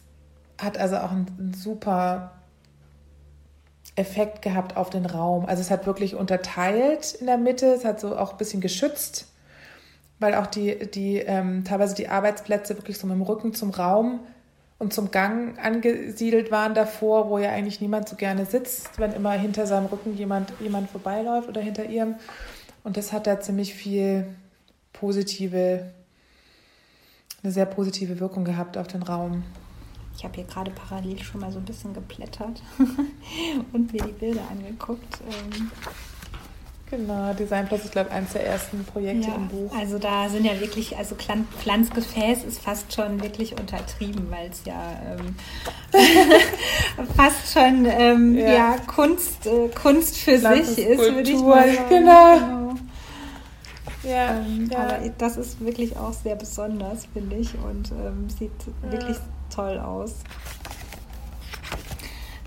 hat 0.60 0.78
also 0.78 0.98
auch 0.98 1.12
einen 1.12 1.54
super 1.56 2.39
Effekt 4.00 4.42
gehabt 4.42 4.78
auf 4.78 4.90
den 4.90 5.06
Raum. 5.06 5.46
Also 5.46 5.62
es 5.62 5.70
hat 5.70 5.86
wirklich 5.86 6.16
unterteilt 6.16 7.14
in 7.20 7.28
der 7.28 7.38
Mitte, 7.38 7.68
es 7.68 7.86
hat 7.86 8.00
so 8.00 8.18
auch 8.18 8.32
ein 8.32 8.38
bisschen 8.38 8.62
geschützt, 8.62 9.28
weil 10.20 10.34
auch 10.34 10.48
die, 10.48 10.90
die 10.90 11.18
ähm, 11.18 11.64
teilweise 11.66 11.94
die 11.96 12.08
Arbeitsplätze 12.08 12.78
wirklich 12.78 12.98
so 12.98 13.06
mit 13.06 13.16
dem 13.16 13.22
Rücken 13.22 13.54
zum 13.54 13.70
Raum 13.70 14.22
und 14.80 14.94
zum 14.94 15.12
Gang 15.12 15.60
angesiedelt 15.64 16.52
waren 16.52 16.74
davor, 16.74 17.30
wo 17.30 17.38
ja 17.38 17.52
eigentlich 17.52 17.82
niemand 17.82 18.08
so 18.08 18.16
gerne 18.16 18.46
sitzt, 18.46 18.98
wenn 18.98 19.14
immer 19.14 19.32
hinter 19.34 19.68
seinem 19.68 19.88
Rücken 19.88 20.18
jemand, 20.18 20.54
jemand 20.62 20.90
vorbeiläuft 20.90 21.50
oder 21.50 21.62
hinter 21.62 21.86
ihrem. 21.86 22.16
Und 22.84 22.96
das 22.96 23.12
hat 23.12 23.28
da 23.28 23.42
ziemlich 23.42 23.74
viel 23.74 24.26
positive, 24.94 25.92
eine 27.44 27.52
sehr 27.52 27.66
positive 27.66 28.20
Wirkung 28.20 28.46
gehabt 28.46 28.78
auf 28.78 28.88
den 28.88 29.04
Raum. 29.04 29.44
Ich 30.20 30.26
habe 30.26 30.36
hier 30.36 30.44
gerade 30.44 30.70
parallel 30.72 31.18
schon 31.24 31.40
mal 31.40 31.50
so 31.50 31.60
ein 31.60 31.66
bisschen 31.66 31.94
geplättert 31.94 32.62
und 33.72 33.94
mir 33.94 34.04
die 34.04 34.12
Bilder 34.12 34.42
angeguckt. 34.52 35.22
Ähm. 35.22 35.72
Genau, 36.90 37.34
Design 37.34 37.66
Plus 37.68 37.86
ist, 37.86 37.94
glaube 37.94 38.10
ich, 38.10 38.16
eines 38.16 38.34
der 38.34 38.46
ersten 38.46 38.84
Projekte 38.84 39.30
ja, 39.30 39.36
im 39.36 39.48
Buch. 39.48 39.74
Also 39.74 39.98
da 39.98 40.28
sind 40.28 40.44
ja 40.44 40.60
wirklich, 40.60 40.98
also 40.98 41.16
Pflanzgefäß 41.16 42.44
ist 42.44 42.60
fast 42.60 42.92
schon 42.94 43.22
wirklich 43.22 43.58
untertrieben, 43.58 44.30
weil 44.30 44.50
es 44.50 44.66
ja 44.66 45.00
ähm, 45.08 45.36
fast 47.16 47.54
schon 47.54 47.86
ähm, 47.86 48.38
ja. 48.38 48.54
ja. 48.54 48.76
Kunst, 48.88 49.48
äh, 49.48 49.70
Kunst 49.70 50.18
für 50.18 50.38
sich 50.38 50.80
ist, 50.80 51.00
würde 51.00 51.32
ich 51.32 51.40
mal 51.40 51.74
sagen. 51.74 51.90
Genau. 51.90 52.34
genau. 52.36 52.76
Ja, 54.04 54.38
ähm, 54.40 54.70
ja, 54.70 54.80
Aber 54.80 55.10
das 55.18 55.38
ist 55.38 55.64
wirklich 55.64 55.96
auch 55.96 56.12
sehr 56.12 56.36
besonders, 56.36 57.06
finde 57.14 57.38
ich, 57.38 57.54
und 57.54 57.92
ähm, 57.92 58.30
sieht 58.30 58.52
wirklich 58.90 59.16
toll 59.60 59.80
aus. 59.80 60.16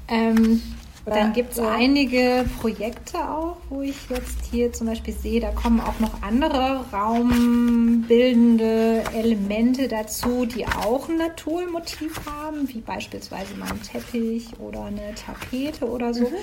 Ähm, 0.09 0.63
dann 1.05 1.33
gibt 1.33 1.53
es 1.53 1.59
ja. 1.59 1.69
einige 1.69 2.45
Projekte 2.61 3.19
auch, 3.19 3.57
wo 3.71 3.83
ich 3.83 4.09
jetzt 4.09 4.45
hier 4.51 4.73
zum 4.73 4.87
Beispiel 4.87 5.13
sehe, 5.13 5.41
da 5.41 5.51
kommen 5.51 5.81
auch 5.81 5.99
noch 5.99 6.23
andere 6.23 6.85
raumbildende 6.93 9.03
Elemente 9.13 9.89
dazu, 9.89 10.47
die 10.47 10.65
auch 10.67 11.09
ein 11.09 11.17
Naturmotiv 11.17 12.21
haben, 12.27 12.69
wie 12.69 12.81
beispielsweise 12.81 13.57
mal 13.57 13.71
ein 13.71 13.83
Teppich 13.83 14.61
oder 14.61 14.85
eine 14.85 15.13
Tapete 15.15 15.91
oder 15.91 16.15
so. 16.15 16.23
Mhm. 16.23 16.35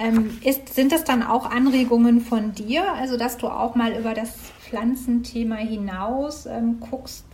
Ähm, 0.00 0.38
ist, 0.44 0.74
sind 0.74 0.92
das 0.92 1.02
dann 1.02 1.24
auch 1.24 1.50
Anregungen 1.50 2.20
von 2.20 2.52
dir, 2.52 2.92
also 2.92 3.16
dass 3.16 3.36
du 3.36 3.48
auch 3.48 3.74
mal 3.74 3.98
über 3.98 4.14
das 4.14 4.30
Pflanzenthema 4.60 5.56
hinaus 5.56 6.46
ähm, 6.46 6.78
guckst, 6.78 7.24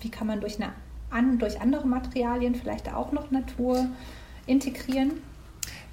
wie 0.00 0.10
kann 0.10 0.26
man 0.26 0.40
durch 0.40 0.56
eine 0.56 0.72
an, 1.16 1.38
durch 1.38 1.60
andere 1.60 1.86
Materialien 1.86 2.54
vielleicht 2.54 2.92
auch 2.92 3.12
noch 3.12 3.30
Natur 3.30 3.86
integrieren? 4.46 5.22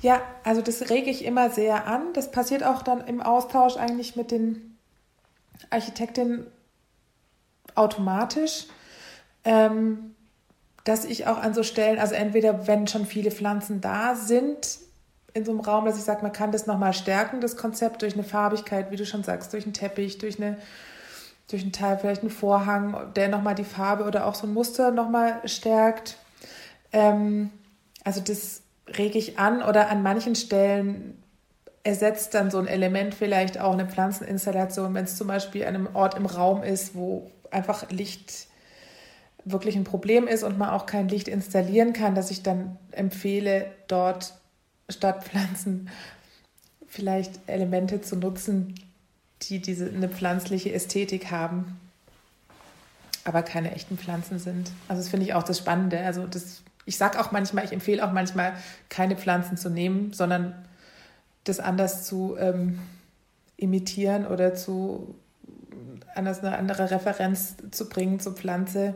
Ja, 0.01 0.21
also 0.43 0.61
das 0.61 0.89
rege 0.89 1.09
ich 1.09 1.23
immer 1.23 1.49
sehr 1.49 1.87
an. 1.87 2.13
Das 2.13 2.31
passiert 2.31 2.63
auch 2.63 2.81
dann 2.81 3.07
im 3.07 3.21
Austausch 3.21 3.77
eigentlich 3.77 4.15
mit 4.15 4.31
den 4.31 4.77
Architektinnen 5.69 6.45
automatisch, 7.75 8.67
ähm, 9.45 10.15
dass 10.83 11.05
ich 11.05 11.25
auch 11.27 11.37
an 11.37 11.53
so 11.53 11.63
Stellen, 11.63 11.99
also 11.99 12.15
entweder 12.15 12.67
wenn 12.67 12.87
schon 12.87 13.05
viele 13.05 13.31
Pflanzen 13.31 13.79
da 13.79 14.15
sind 14.15 14.79
in 15.33 15.45
so 15.45 15.51
einem 15.51 15.61
Raum, 15.61 15.85
dass 15.85 15.97
ich 15.97 16.03
sage, 16.03 16.21
man 16.21 16.33
kann 16.33 16.51
das 16.51 16.67
nochmal 16.67 16.93
stärken, 16.93 17.41
das 17.41 17.57
Konzept 17.57 18.01
durch 18.01 18.13
eine 18.13 18.23
Farbigkeit, 18.23 18.91
wie 18.91 18.97
du 18.97 19.05
schon 19.05 19.23
sagst, 19.23 19.53
durch 19.53 19.63
einen 19.63 19.73
Teppich, 19.73 20.17
durch 20.17 20.37
eine 20.37 20.57
durch 21.49 21.61
einen 21.61 21.71
Teil 21.71 21.97
vielleicht 21.97 22.21
einen 22.21 22.31
Vorhang, 22.31 23.13
der 23.15 23.27
nochmal 23.27 23.55
die 23.55 23.63
Farbe 23.63 24.05
oder 24.05 24.25
auch 24.25 24.35
so 24.35 24.47
ein 24.47 24.53
Muster 24.53 24.91
nochmal 24.91 25.41
stärkt. 25.47 26.17
Ähm, 26.91 27.51
also 28.03 28.21
das 28.21 28.61
rege 28.97 29.17
ich 29.17 29.39
an 29.39 29.61
oder 29.61 29.89
an 29.89 30.03
manchen 30.03 30.35
Stellen 30.35 31.21
ersetzt 31.83 32.33
dann 32.33 32.49
so 32.49 32.59
ein 32.59 32.67
Element 32.67 33.13
vielleicht 33.13 33.59
auch 33.59 33.73
eine 33.73 33.85
Pflanzeninstallation, 33.85 34.93
wenn 34.93 35.03
es 35.03 35.17
zum 35.17 35.27
Beispiel 35.27 35.63
an 35.63 35.75
einem 35.75 35.95
Ort 35.95 36.15
im 36.15 36.25
Raum 36.25 36.63
ist, 36.63 36.95
wo 36.95 37.29
einfach 37.51 37.89
Licht 37.89 38.47
wirklich 39.45 39.75
ein 39.75 39.83
Problem 39.83 40.27
ist 40.27 40.43
und 40.43 40.57
man 40.57 40.69
auch 40.69 40.85
kein 40.85 41.09
Licht 41.09 41.27
installieren 41.27 41.91
kann, 41.91 42.15
dass 42.15 42.31
ich 42.31 42.43
dann 42.43 42.77
empfehle, 42.91 43.69
dort 43.87 44.33
statt 44.89 45.25
Pflanzen 45.25 45.89
vielleicht 46.87 47.39
Elemente 47.47 48.01
zu 48.01 48.15
nutzen, 48.15 48.75
die 49.49 49.59
diese 49.59 49.87
eine 49.87 50.09
pflanzliche 50.09 50.73
Ästhetik 50.73 51.31
haben, 51.31 51.79
aber 53.25 53.43
keine 53.43 53.71
echten 53.71 53.97
Pflanzen 53.97 54.39
sind. 54.39 54.71
Also 54.87 55.01
das 55.01 55.09
finde 55.09 55.25
ich 55.25 55.33
auch 55.33 55.43
das 55.43 55.57
Spannende. 55.57 55.99
Also 55.99 56.27
das, 56.27 56.61
ich 56.85 56.97
sage 56.97 57.19
auch 57.19 57.31
manchmal, 57.31 57.65
ich 57.65 57.71
empfehle 57.71 58.05
auch 58.05 58.11
manchmal, 58.11 58.53
keine 58.89 59.15
Pflanzen 59.15 59.57
zu 59.57 59.69
nehmen, 59.69 60.13
sondern 60.13 60.53
das 61.43 61.59
anders 61.59 62.03
zu 62.05 62.35
ähm, 62.37 62.79
imitieren 63.57 64.25
oder 64.25 64.55
zu 64.55 65.15
anders 66.15 66.43
eine 66.43 66.57
andere 66.57 66.91
Referenz 66.91 67.55
zu 67.71 67.89
bringen 67.89 68.19
zur 68.19 68.33
Pflanze, 68.33 68.95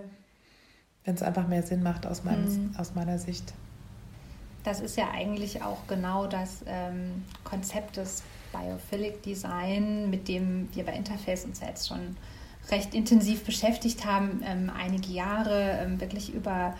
wenn 1.05 1.15
es 1.15 1.23
einfach 1.23 1.47
mehr 1.47 1.63
Sinn 1.63 1.83
macht 1.83 2.05
aus, 2.05 2.23
meinem, 2.23 2.43
mhm. 2.43 2.75
aus 2.77 2.93
meiner 2.93 3.17
Sicht. 3.17 3.53
Das 4.63 4.81
ist 4.81 4.97
ja 4.97 5.09
eigentlich 5.11 5.63
auch 5.63 5.87
genau 5.87 6.27
das 6.27 6.63
ähm, 6.65 7.23
Konzept 7.43 7.97
des 7.97 8.23
Biophilic 8.51 9.23
Design, 9.23 10.09
mit 10.09 10.27
dem 10.27 10.69
wir 10.73 10.85
bei 10.85 10.93
Interface 10.93 11.45
uns 11.45 11.59
jetzt 11.61 11.87
schon 11.87 12.17
recht 12.69 12.93
intensiv 12.93 13.43
beschäftigt 13.43 14.05
haben, 14.05 14.41
ähm, 14.45 14.71
einige 14.75 15.11
Jahre 15.11 15.79
ähm, 15.81 15.99
wirklich 16.01 16.33
über 16.33 16.75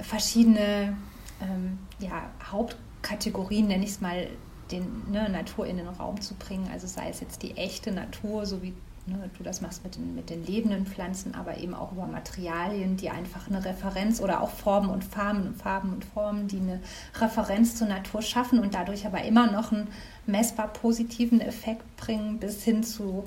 verschiedene 0.00 0.96
ähm, 1.40 1.78
ja, 1.98 2.30
Hauptkategorien, 2.50 3.66
nenne 3.68 3.84
ich 3.84 3.90
es 3.90 4.00
mal, 4.00 4.28
den 4.70 5.10
ne, 5.10 5.28
Natur 5.28 5.66
in 5.66 5.78
den 5.78 5.88
Raum 5.88 6.20
zu 6.20 6.34
bringen. 6.34 6.68
Also 6.72 6.86
sei 6.86 7.08
es 7.08 7.20
jetzt 7.20 7.42
die 7.42 7.56
echte 7.56 7.90
Natur, 7.90 8.46
so 8.46 8.62
wie 8.62 8.74
ne, 9.08 9.30
du 9.36 9.42
das 9.42 9.60
machst 9.60 9.84
mit 9.84 9.96
den, 9.96 10.14
mit 10.14 10.30
den 10.30 10.44
lebenden 10.44 10.86
Pflanzen, 10.86 11.34
aber 11.34 11.58
eben 11.58 11.74
auch 11.74 11.92
über 11.92 12.06
Materialien, 12.06 12.96
die 12.96 13.10
einfach 13.10 13.48
eine 13.48 13.64
Referenz 13.64 14.20
oder 14.20 14.42
auch 14.42 14.50
Formen 14.50 14.90
und 14.90 15.04
Farben 15.04 15.46
und 15.46 15.56
Farben 15.56 15.92
und 15.92 16.04
Formen, 16.04 16.48
die 16.48 16.58
eine 16.58 16.80
Referenz 17.20 17.76
zur 17.76 17.88
Natur 17.88 18.22
schaffen 18.22 18.58
und 18.58 18.74
dadurch 18.74 19.06
aber 19.06 19.22
immer 19.24 19.50
noch 19.50 19.72
einen 19.72 19.88
messbar 20.26 20.68
positiven 20.68 21.40
Effekt 21.40 21.96
bringen, 21.96 22.38
bis 22.38 22.62
hin 22.62 22.82
zu 22.82 23.24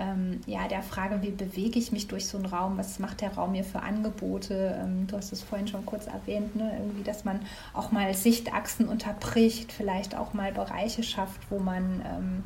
ähm, 0.00 0.40
ja, 0.46 0.66
der 0.66 0.82
Frage, 0.82 1.20
wie 1.22 1.30
bewege 1.30 1.78
ich 1.78 1.92
mich 1.92 2.08
durch 2.08 2.26
so 2.26 2.38
einen 2.38 2.46
Raum, 2.46 2.78
was 2.78 2.98
macht 2.98 3.20
der 3.20 3.34
Raum 3.34 3.52
mir 3.52 3.64
für 3.64 3.80
Angebote? 3.80 4.80
Ähm, 4.82 5.06
du 5.06 5.16
hast 5.16 5.30
es 5.30 5.42
vorhin 5.42 5.68
schon 5.68 5.84
kurz 5.84 6.06
erwähnt, 6.06 6.56
ne? 6.56 6.72
irgendwie, 6.78 7.04
dass 7.04 7.26
man 7.26 7.40
auch 7.74 7.92
mal 7.92 8.14
Sichtachsen 8.14 8.88
unterbricht, 8.88 9.72
vielleicht 9.72 10.16
auch 10.16 10.32
mal 10.32 10.52
Bereiche 10.52 11.02
schafft, 11.02 11.50
wo 11.50 11.58
man 11.58 12.02
ähm, 12.06 12.44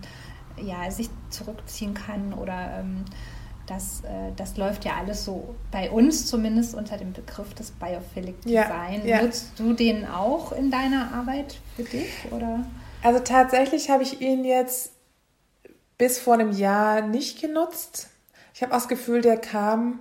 ja, 0.63 0.91
sich 0.91 1.11
zurückziehen 1.31 1.95
kann 1.95 2.33
oder 2.33 2.79
ähm, 2.81 3.05
das, 3.67 4.03
äh, 4.05 4.33
das 4.37 4.57
läuft 4.57 4.85
ja 4.85 4.93
alles 4.99 5.25
so 5.25 5.55
bei 5.71 5.91
uns 5.91 6.27
zumindest 6.27 6.75
unter 6.75 6.97
dem 6.97 7.13
Begriff 7.13 7.55
des 7.55 7.71
Biophilic 7.71 8.43
Design. 8.43 9.03
Ja, 9.05 9.17
ja. 9.17 9.23
Nutzt 9.23 9.59
du 9.59 9.73
den 9.73 10.07
auch 10.07 10.53
in 10.53 10.71
deiner 10.71 11.13
Arbeit 11.13 11.59
für 11.77 11.85
dich? 11.85 12.11
Oder? 12.31 12.65
Also 13.03 13.21
tatsächlich 13.21 13.91
habe 13.91 14.03
ich 14.03 14.21
ihn 14.21 14.45
jetzt 14.45 14.93
bis 15.99 16.19
vor 16.19 16.35
einem 16.35 16.53
Jahr 16.53 17.03
nicht 17.03 17.41
genutzt. 17.41 18.09
Ich 18.55 18.63
habe 18.63 18.73
auch 18.73 18.79
das 18.79 18.89
Gefühl, 18.89 19.21
der 19.21 19.37
kam 19.37 20.01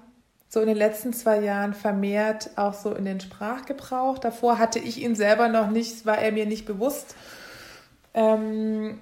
so 0.49 0.59
in 0.59 0.67
den 0.67 0.77
letzten 0.77 1.13
zwei 1.13 1.39
Jahren 1.39 1.73
vermehrt 1.73 2.51
auch 2.57 2.73
so 2.73 2.93
in 2.93 3.05
den 3.05 3.19
Sprachgebrauch. 3.19 4.19
Davor 4.19 4.59
hatte 4.59 4.77
ich 4.79 5.01
ihn 5.01 5.15
selber 5.15 5.47
noch 5.47 5.69
nicht, 5.69 6.05
war 6.05 6.19
er 6.19 6.31
mir 6.31 6.45
nicht 6.45 6.65
bewusst. 6.65 7.15
Ähm, 8.13 8.99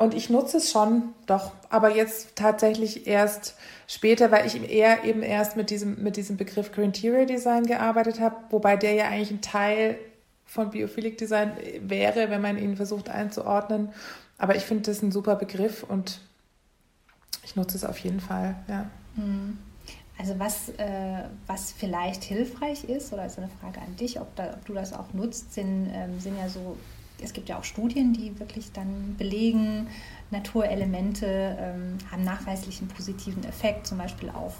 und 0.00 0.14
ich 0.14 0.30
nutze 0.30 0.56
es 0.56 0.70
schon, 0.70 1.12
doch, 1.26 1.52
aber 1.68 1.94
jetzt 1.94 2.34
tatsächlich 2.34 3.06
erst 3.06 3.54
später, 3.86 4.30
weil 4.30 4.46
ich 4.46 4.70
eher 4.70 5.04
eben 5.04 5.22
erst 5.22 5.58
mit 5.58 5.68
diesem, 5.68 6.02
mit 6.02 6.16
diesem 6.16 6.38
Begriff 6.38 6.76
Interior 6.78 7.26
Design 7.26 7.66
gearbeitet 7.66 8.18
habe, 8.18 8.36
wobei 8.48 8.78
der 8.78 8.94
ja 8.94 9.08
eigentlich 9.08 9.30
ein 9.30 9.42
Teil 9.42 9.98
von 10.46 10.70
Biophilic 10.70 11.18
Design 11.18 11.52
wäre, 11.82 12.30
wenn 12.30 12.40
man 12.40 12.56
ihn 12.56 12.76
versucht 12.76 13.10
einzuordnen. 13.10 13.90
Aber 14.38 14.56
ich 14.56 14.62
finde 14.62 14.84
das 14.84 15.02
ein 15.02 15.12
super 15.12 15.36
Begriff 15.36 15.82
und 15.82 16.22
ich 17.44 17.54
nutze 17.54 17.76
es 17.76 17.84
auf 17.84 17.98
jeden 17.98 18.20
Fall, 18.20 18.56
ja. 18.68 18.86
Hm. 19.16 19.58
Also 20.16 20.38
was, 20.38 20.70
äh, 20.78 21.24
was 21.46 21.72
vielleicht 21.72 22.24
hilfreich 22.24 22.84
ist, 22.84 23.12
oder 23.12 23.26
ist 23.26 23.36
eine 23.36 23.50
Frage 23.60 23.82
an 23.82 23.96
dich, 23.96 24.18
ob, 24.18 24.34
da, 24.34 24.54
ob 24.54 24.64
du 24.64 24.72
das 24.72 24.94
auch 24.94 25.12
nutzt, 25.12 25.52
sind, 25.52 25.90
ähm, 25.92 26.18
sind 26.20 26.38
ja 26.38 26.48
so 26.48 26.78
es 27.22 27.32
gibt 27.32 27.48
ja 27.48 27.58
auch 27.58 27.64
Studien, 27.64 28.12
die 28.12 28.38
wirklich 28.38 28.72
dann 28.72 29.16
belegen, 29.16 29.88
Naturelemente 30.30 31.26
ähm, 31.58 31.98
haben 32.10 32.22
nachweislich 32.22 32.80
einen 32.80 32.88
positiven 32.88 33.42
Effekt, 33.44 33.86
zum 33.86 33.98
Beispiel 33.98 34.30
auf 34.30 34.58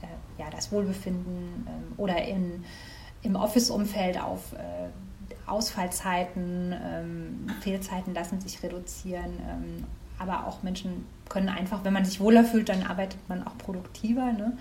äh, 0.00 0.40
ja, 0.40 0.48
das 0.48 0.70
Wohlbefinden 0.70 1.66
ähm, 1.66 1.92
oder 1.96 2.22
in, 2.22 2.64
im 3.22 3.34
Office-Umfeld 3.34 4.20
auf 4.20 4.52
äh, 4.52 5.48
Ausfallzeiten, 5.50 6.72
ähm, 6.72 7.46
Fehlzeiten 7.62 8.14
lassen 8.14 8.40
sich 8.40 8.62
reduzieren. 8.62 9.40
Ähm, 9.50 9.84
aber 10.20 10.46
auch 10.46 10.62
Menschen 10.62 11.04
können 11.28 11.48
einfach, 11.48 11.82
wenn 11.82 11.92
man 11.92 12.04
sich 12.04 12.20
wohler 12.20 12.44
fühlt, 12.44 12.68
dann 12.68 12.84
arbeitet 12.84 13.18
man 13.28 13.44
auch 13.44 13.58
produktiver. 13.58 14.32
Ne? 14.32 14.56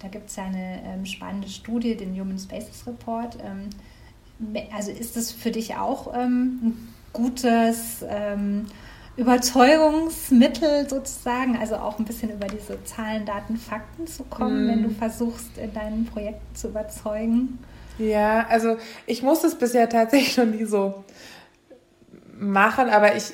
Da 0.00 0.08
gibt 0.08 0.28
es 0.28 0.34
ja 0.34 0.46
eine 0.46 0.82
ähm, 0.82 1.06
spannende 1.06 1.48
Studie, 1.48 1.96
den 1.96 2.18
Human 2.18 2.38
Spaces 2.38 2.84
Report 2.84 3.38
ähm, 3.44 3.70
also 4.74 4.90
ist 4.90 5.16
es 5.16 5.32
für 5.32 5.50
dich 5.50 5.76
auch 5.76 6.14
ähm, 6.14 6.60
ein 6.62 6.94
gutes 7.12 8.04
ähm, 8.08 8.66
Überzeugungsmittel 9.16 10.88
sozusagen, 10.88 11.56
also 11.56 11.76
auch 11.76 11.98
ein 11.98 12.04
bisschen 12.04 12.30
über 12.30 12.46
diese 12.46 12.82
Zahlen, 12.84 13.24
Daten, 13.24 13.56
Fakten 13.56 14.06
zu 14.06 14.24
kommen, 14.24 14.66
mm. 14.66 14.68
wenn 14.68 14.82
du 14.82 14.88
mhm. 14.88 14.96
versuchst, 14.96 15.56
in 15.56 15.72
deinen 15.72 16.04
Projekten 16.04 16.54
zu 16.54 16.68
überzeugen? 16.68 17.58
Ja, 17.98 18.46
also 18.48 18.76
ich 19.06 19.22
muss 19.22 19.44
es 19.44 19.54
bisher 19.54 19.88
tatsächlich 19.88 20.36
noch 20.36 20.46
nie 20.46 20.64
so 20.64 21.04
machen, 22.36 22.88
aber 22.88 23.14
ich, 23.14 23.32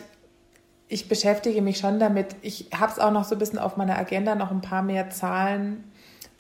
ich 0.89 1.09
beschäftige 1.09 1.63
mich 1.63 1.79
schon 1.79 1.99
damit. 1.99 2.37
Ich 2.43 2.69
habe 2.79 2.93
es 2.93 2.99
auch 2.99 3.11
noch 3.11 3.25
so 3.25 3.35
ein 3.35 3.39
bisschen 3.39 3.59
auf 3.59 3.79
meiner 3.79 3.99
Agenda, 3.99 4.35
noch 4.35 4.51
ein 4.51 4.61
paar 4.61 4.83
mehr 4.83 5.09
Zahlen 5.09 5.89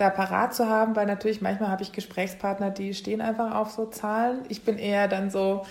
da 0.00 0.10
parat 0.10 0.54
zu 0.54 0.68
haben, 0.68 0.96
weil 0.96 1.06
natürlich 1.06 1.42
manchmal 1.42 1.68
habe 1.70 1.82
ich 1.82 1.92
Gesprächspartner, 1.92 2.70
die 2.70 2.94
stehen 2.94 3.20
einfach 3.20 3.54
auf 3.54 3.70
so 3.70 3.86
Zahlen. 3.86 4.40
Ich 4.48 4.62
bin 4.62 4.78
eher 4.78 5.08
dann 5.08 5.30
so, 5.30 5.66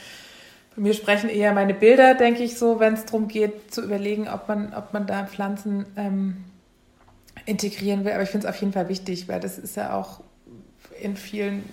bei 0.76 0.84
mir 0.84 0.94
sprechen 0.94 1.30
eher 1.30 1.54
meine 1.54 1.74
Bilder, 1.74 2.14
denke 2.14 2.44
ich 2.44 2.58
so, 2.58 2.80
wenn 2.80 2.94
es 2.94 3.06
darum 3.06 3.28
geht, 3.28 3.74
zu 3.74 3.84
überlegen, 3.84 4.28
ob 4.30 4.48
man, 4.48 4.74
ob 4.74 4.94
man 4.94 5.08
da 5.08 5.26
Pflanzen 5.26 5.88
ähm, 5.96 6.46
integrieren 7.46 8.06
will. 8.06 8.12
Aber 8.12 8.22
ich 8.22 8.30
finde 8.30 8.48
es 8.48 8.54
auf 8.54 8.60
jeden 8.60 8.74
Fall 8.74 8.88
wichtig, 8.88 9.28
weil 9.28 9.40
das 9.40 9.58
ist 9.58 9.76
ja 9.76 9.94
auch 9.94 10.22
in 11.02 11.16
vielen 11.18 11.64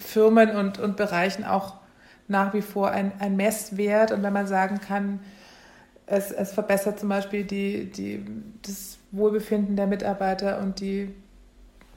Firmen 0.00 0.56
und, 0.56 0.80
und 0.80 0.96
Bereichen 0.96 1.44
auch 1.44 1.74
nach 2.26 2.54
wie 2.54 2.62
vor 2.62 2.90
ein, 2.90 3.12
ein 3.20 3.36
Messwert. 3.36 4.10
Und 4.10 4.22
wenn 4.24 4.32
man 4.32 4.48
sagen 4.48 4.80
kann, 4.80 5.20
es, 6.06 6.32
es 6.32 6.52
verbessert 6.52 6.98
zum 6.98 7.08
Beispiel 7.08 7.44
die, 7.44 7.90
die, 7.90 8.24
das 8.62 8.98
Wohlbefinden 9.12 9.76
der 9.76 9.86
Mitarbeiter 9.86 10.58
und 10.58 10.80
die 10.80 11.14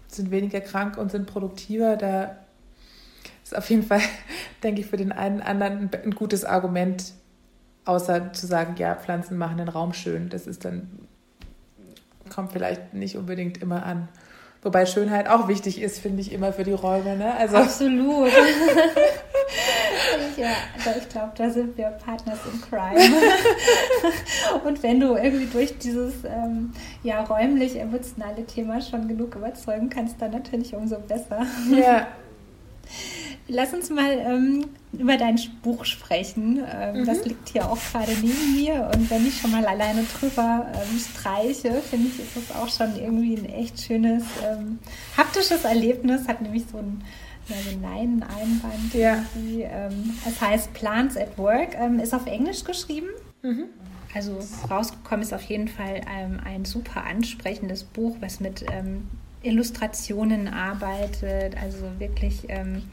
sind 0.08 0.32
weniger 0.32 0.62
krank 0.62 0.98
und 0.98 1.12
sind 1.12 1.28
produktiver. 1.28 1.98
Da 1.98 2.38
ist 3.43 3.56
auf 3.56 3.70
jeden 3.70 3.84
Fall, 3.84 4.02
denke 4.63 4.82
ich, 4.82 4.88
für 4.88 4.98
den 4.98 5.12
einen 5.12 5.41
anderen 5.41 5.89
ein 6.04 6.12
gutes 6.12 6.46
Argument, 6.46 7.13
außer 7.86 8.34
zu 8.34 8.48
sagen, 8.48 8.76
ja, 8.78 8.96
Pflanzen 8.96 9.38
machen 9.38 9.58
den 9.58 9.70
Raum 9.70 9.93
schön. 9.93 10.30
Das 10.30 10.48
ist 10.48 10.65
dann, 10.65 11.08
kommt 12.30 12.52
vielleicht 12.52 12.93
nicht 12.93 13.17
unbedingt 13.17 13.58
immer 13.60 13.86
an. 13.86 14.10
Wobei 14.67 14.86
Schönheit 14.86 15.30
auch 15.30 15.47
wichtig 15.47 15.82
ist, 15.82 15.99
finde 15.99 16.19
ich 16.19 16.34
immer 16.34 16.51
für 16.51 16.65
die 16.65 16.73
Räume. 16.73 17.15
Ne? 17.15 17.34
Also 17.38 17.56
Absolut. 17.56 18.27
ja, 20.36 20.49
also 20.75 20.99
ich 20.99 21.08
glaube, 21.08 21.32
da 21.38 21.49
sind 21.49 21.77
wir 21.77 21.88
Partners 21.91 22.39
in 22.51 22.60
Crime. 22.60 22.99
Und 24.65 24.84
wenn 24.84 24.99
du 24.99 25.15
irgendwie 25.15 25.45
durch 25.45 25.77
dieses 25.77 26.25
ähm, 26.25 26.73
ja, 27.01 27.23
räumlich-emotionale 27.23 28.45
Thema 28.45 28.82
schon 28.82 29.08
genug 29.08 29.36
überzeugen 29.36 29.89
kannst, 29.89 30.21
dann 30.21 30.32
natürlich 30.32 30.75
umso 30.75 30.99
besser. 30.99 31.45
Ja. 31.71 32.08
Lass 33.49 33.73
uns 33.73 33.89
mal 33.89 34.12
ähm, 34.12 34.65
über 34.91 35.15
dein 35.15 35.39
Buch 35.63 35.86
sprechen. 35.86 36.62
Ähm, 36.69 37.01
mhm. 37.01 37.05
Das 37.05 37.23
liegt 37.25 37.49
hier 37.49 37.69
auch 37.69 37.77
gerade 37.91 38.12
neben 38.21 38.55
mir. 38.55 38.91
Und 38.93 39.10
wenn 39.10 39.25
ich 39.25 39.39
schon 39.39 39.51
mal 39.51 39.65
alleine 39.65 40.03
drüber 40.03 40.67
ähm, 40.73 40.99
streiche, 40.99 41.81
finde 41.81 42.10
ich, 42.10 42.19
ist 42.19 42.36
das 42.36 42.55
auch 42.55 42.67
schon 42.67 42.99
irgendwie 43.01 43.36
ein 43.36 43.45
echt 43.45 43.79
schönes 43.79 44.23
ähm, 44.45 44.79
haptisches 45.15 45.63
Erlebnis. 45.63 46.27
Hat 46.27 46.41
nämlich 46.41 46.65
so 46.69 46.79
ein, 46.79 47.01
ja, 47.47 47.55
so 47.63 47.69
ein 47.69 47.81
Leineneinband. 47.81 48.93
Ja. 48.93 49.23
Ähm, 49.36 50.13
es 50.27 50.41
heißt 50.41 50.73
Plants 50.73 51.15
at 51.15 51.38
Work. 51.38 51.75
Ähm, 51.79 51.99
ist 51.99 52.13
auf 52.13 52.25
Englisch 52.25 52.65
geschrieben. 52.65 53.07
Mhm. 53.43 53.65
Also 54.13 54.39
rausgekommen 54.69 55.21
ist 55.21 55.33
auf 55.33 55.43
jeden 55.43 55.67
Fall 55.67 56.01
ein 56.43 56.65
super 56.65 57.03
ansprechendes 57.03 57.83
Buch, 57.83 58.15
was 58.19 58.39
mit 58.39 58.65
Illustrationen 59.47 60.47
arbeitet, 60.47 61.55
also 61.62 61.77
wirklich 61.99 62.43
ähm, 62.49 62.83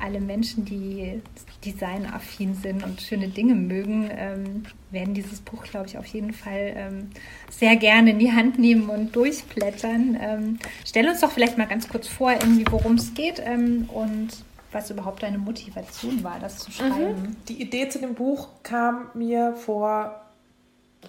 alle 0.00 0.20
Menschen, 0.20 0.64
die 0.64 1.20
designaffin 1.64 2.54
sind 2.54 2.84
und 2.84 3.00
schöne 3.00 3.28
Dinge 3.28 3.54
mögen, 3.54 4.10
ähm, 4.12 4.64
werden 4.90 5.14
dieses 5.14 5.40
Buch, 5.40 5.62
glaube 5.64 5.86
ich, 5.86 5.96
auf 5.96 6.06
jeden 6.06 6.32
Fall 6.32 6.74
ähm, 6.76 7.10
sehr 7.50 7.76
gerne 7.76 8.10
in 8.10 8.18
die 8.18 8.32
Hand 8.32 8.58
nehmen 8.58 8.88
und 8.90 9.14
durchblättern. 9.14 10.18
Ähm, 10.20 10.58
stell 10.84 11.08
uns 11.08 11.20
doch 11.20 11.30
vielleicht 11.30 11.56
mal 11.56 11.66
ganz 11.66 11.88
kurz 11.88 12.08
vor, 12.08 12.32
worum 12.70 12.94
es 12.94 13.14
geht 13.14 13.40
ähm, 13.44 13.88
und 13.92 14.30
was 14.72 14.90
überhaupt 14.90 15.22
deine 15.22 15.38
Motivation 15.38 16.24
war, 16.24 16.38
das 16.40 16.58
zu 16.58 16.70
mhm. 16.70 16.74
schreiben. 16.74 17.22
Mhm. 17.22 17.36
Die 17.48 17.60
Idee 17.62 17.88
zu 17.88 18.00
dem 18.00 18.14
Buch 18.14 18.48
kam 18.62 19.06
mir 19.14 19.54
vor 19.54 20.22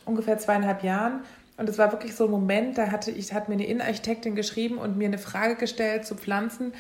ungefähr 0.05 0.37
zweieinhalb 0.37 0.83
Jahren. 0.83 1.21
Und 1.57 1.69
es 1.69 1.77
war 1.77 1.91
wirklich 1.91 2.15
so 2.15 2.25
ein 2.25 2.31
Moment, 2.31 2.77
da 2.77 2.91
hatte 2.91 3.11
ich, 3.11 3.33
hat 3.33 3.47
mir 3.47 3.55
eine 3.55 3.67
Innenarchitektin 3.67 4.35
geschrieben 4.35 4.77
und 4.77 4.97
mir 4.97 5.07
eine 5.07 5.19
Frage 5.19 5.55
gestellt 5.55 6.05
zu 6.05 6.15
Pflanzen 6.15 6.73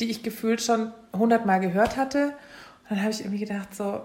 die 0.00 0.10
ich 0.10 0.22
gefühlt 0.22 0.60
schon 0.60 0.92
hundertmal 1.12 1.60
gehört 1.60 1.96
hatte. 1.96 2.34
Und 2.82 2.90
dann 2.90 3.02
habe 3.02 3.12
ich 3.12 3.20
irgendwie 3.20 3.38
gedacht, 3.38 3.74
so, 3.74 4.02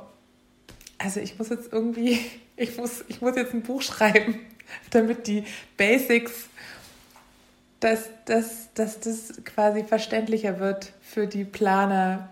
also 0.98 1.20
ich 1.20 1.38
muss 1.38 1.50
jetzt 1.50 1.74
irgendwie, 1.74 2.20
ich 2.56 2.78
muss, 2.78 3.04
ich 3.08 3.22
muss 3.22 3.36
jetzt 3.36 3.54
ein 3.54 3.64
Buch 3.64 3.82
schreiben, 3.82 4.40
damit 4.92 5.28
die 5.28 5.44
Basics, 5.76 6.50
dass, 7.80 8.10
dass, 8.26 8.74
dass 8.74 9.00
das 9.00 9.44
quasi 9.44 9.84
verständlicher 9.84 10.60
wird 10.60 10.94
für 11.02 11.28
die 11.28 11.46
Planer. 11.46 12.30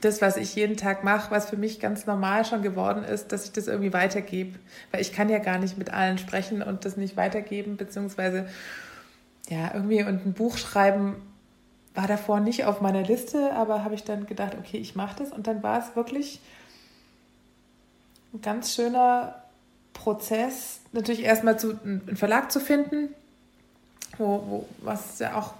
Das, 0.00 0.22
was 0.22 0.36
ich 0.36 0.54
jeden 0.54 0.76
Tag 0.76 1.02
mache, 1.02 1.30
was 1.30 1.50
für 1.50 1.56
mich 1.56 1.80
ganz 1.80 2.06
normal 2.06 2.44
schon 2.44 2.62
geworden 2.62 3.02
ist, 3.04 3.32
dass 3.32 3.44
ich 3.44 3.52
das 3.52 3.66
irgendwie 3.66 3.92
weitergebe. 3.92 4.58
Weil 4.92 5.00
ich 5.00 5.12
kann 5.12 5.28
ja 5.28 5.38
gar 5.38 5.58
nicht 5.58 5.76
mit 5.76 5.90
allen 5.92 6.18
sprechen 6.18 6.62
und 6.62 6.84
das 6.84 6.96
nicht 6.96 7.16
weitergeben, 7.16 7.76
beziehungsweise 7.76 8.48
ja, 9.48 9.72
irgendwie 9.74 10.02
und 10.02 10.24
ein 10.24 10.32
Buch 10.34 10.56
schreiben 10.56 11.16
war 11.94 12.06
davor 12.06 12.38
nicht 12.38 12.64
auf 12.64 12.80
meiner 12.80 13.02
Liste, 13.02 13.52
aber 13.54 13.82
habe 13.82 13.94
ich 13.94 14.04
dann 14.04 14.26
gedacht, 14.26 14.56
okay, 14.56 14.76
ich 14.76 14.94
mache 14.94 15.16
das. 15.18 15.32
Und 15.32 15.48
dann 15.48 15.62
war 15.64 15.80
es 15.80 15.96
wirklich 15.96 16.40
ein 18.32 18.40
ganz 18.40 18.74
schöner 18.74 19.42
Prozess, 19.94 20.80
natürlich 20.92 21.24
erstmal 21.24 21.58
zu, 21.58 21.78
einen 21.82 22.16
Verlag 22.16 22.52
zu 22.52 22.60
finden, 22.60 23.08
wo, 24.16 24.44
wo, 24.46 24.68
was 24.82 25.18
ja 25.18 25.34
auch 25.34 25.54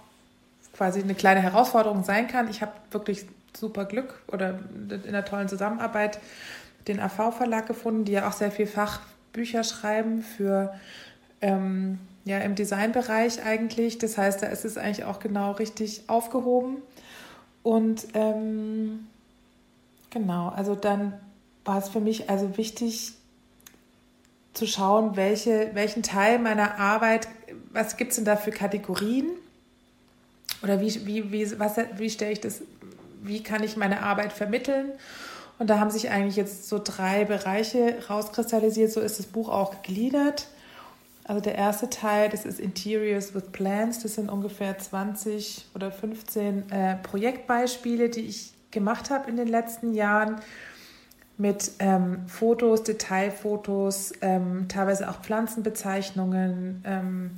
quasi 0.73 1.01
eine 1.01 1.15
kleine 1.15 1.41
Herausforderung 1.41 2.03
sein 2.05 2.27
kann. 2.27 2.49
Ich 2.49 2.61
habe 2.61 2.71
wirklich 2.91 3.25
super 3.55 3.85
Glück 3.85 4.21
oder 4.27 4.59
in 4.89 5.01
einer 5.07 5.25
tollen 5.25 5.47
Zusammenarbeit 5.47 6.19
den 6.87 6.99
AV-Verlag 6.99 7.67
gefunden, 7.67 8.05
die 8.05 8.13
ja 8.13 8.27
auch 8.27 8.33
sehr 8.33 8.51
viel 8.51 8.67
Fachbücher 8.67 9.63
schreiben 9.63 10.21
für 10.21 10.73
ähm, 11.41 11.99
ja, 12.25 12.39
im 12.39 12.55
Designbereich 12.55 13.43
eigentlich. 13.43 13.97
Das 13.97 14.17
heißt, 14.17 14.41
da 14.41 14.47
ist 14.47 14.65
es 14.65 14.77
eigentlich 14.77 15.05
auch 15.05 15.19
genau 15.19 15.51
richtig 15.51 16.03
aufgehoben. 16.07 16.77
Und 17.63 18.07
ähm, 18.13 19.07
genau, 20.09 20.49
also 20.49 20.75
dann 20.75 21.13
war 21.65 21.77
es 21.77 21.89
für 21.89 21.99
mich 21.99 22.29
also 22.29 22.57
wichtig 22.57 23.13
zu 24.53 24.65
schauen, 24.65 25.15
welche, 25.15 25.71
welchen 25.73 26.03
Teil 26.03 26.39
meiner 26.39 26.79
Arbeit, 26.79 27.27
was 27.71 27.97
gibt 27.97 28.11
es 28.11 28.15
denn 28.15 28.25
da 28.25 28.35
für 28.35 28.51
Kategorien? 28.51 29.27
Oder 30.63 30.81
wie, 30.81 31.05
wie, 31.05 31.31
wie, 31.31 31.59
was, 31.59 31.77
wie 31.97 32.09
stelle 32.09 32.31
ich 32.31 32.41
das, 32.41 32.61
wie 33.21 33.43
kann 33.43 33.63
ich 33.63 33.77
meine 33.77 34.03
Arbeit 34.03 34.33
vermitteln? 34.33 34.91
Und 35.59 35.69
da 35.69 35.79
haben 35.79 35.91
sich 35.91 36.09
eigentlich 36.09 36.37
jetzt 36.37 36.69
so 36.69 36.79
drei 36.83 37.25
Bereiche 37.25 37.97
rauskristallisiert. 38.09 38.91
So 38.91 39.01
ist 39.01 39.19
das 39.19 39.25
Buch 39.25 39.49
auch 39.49 39.81
gegliedert. 39.81 40.47
Also 41.25 41.41
der 41.41 41.55
erste 41.55 41.89
Teil, 41.89 42.29
das 42.29 42.45
ist 42.45 42.59
Interiors 42.59 43.35
with 43.35 43.51
Plans. 43.51 44.01
Das 44.01 44.15
sind 44.15 44.29
ungefähr 44.29 44.77
20 44.77 45.67
oder 45.75 45.91
15 45.91 46.71
äh, 46.71 46.95
Projektbeispiele, 46.95 48.09
die 48.09 48.21
ich 48.21 48.53
gemacht 48.71 49.09
habe 49.09 49.29
in 49.29 49.35
den 49.35 49.47
letzten 49.47 49.93
Jahren, 49.93 50.37
mit 51.37 51.71
ähm, 51.79 52.27
Fotos, 52.27 52.83
Detailfotos, 52.83 54.13
ähm, 54.21 54.65
teilweise 54.67 55.09
auch 55.09 55.21
Pflanzenbezeichnungen, 55.21 56.83
ähm, 56.85 57.31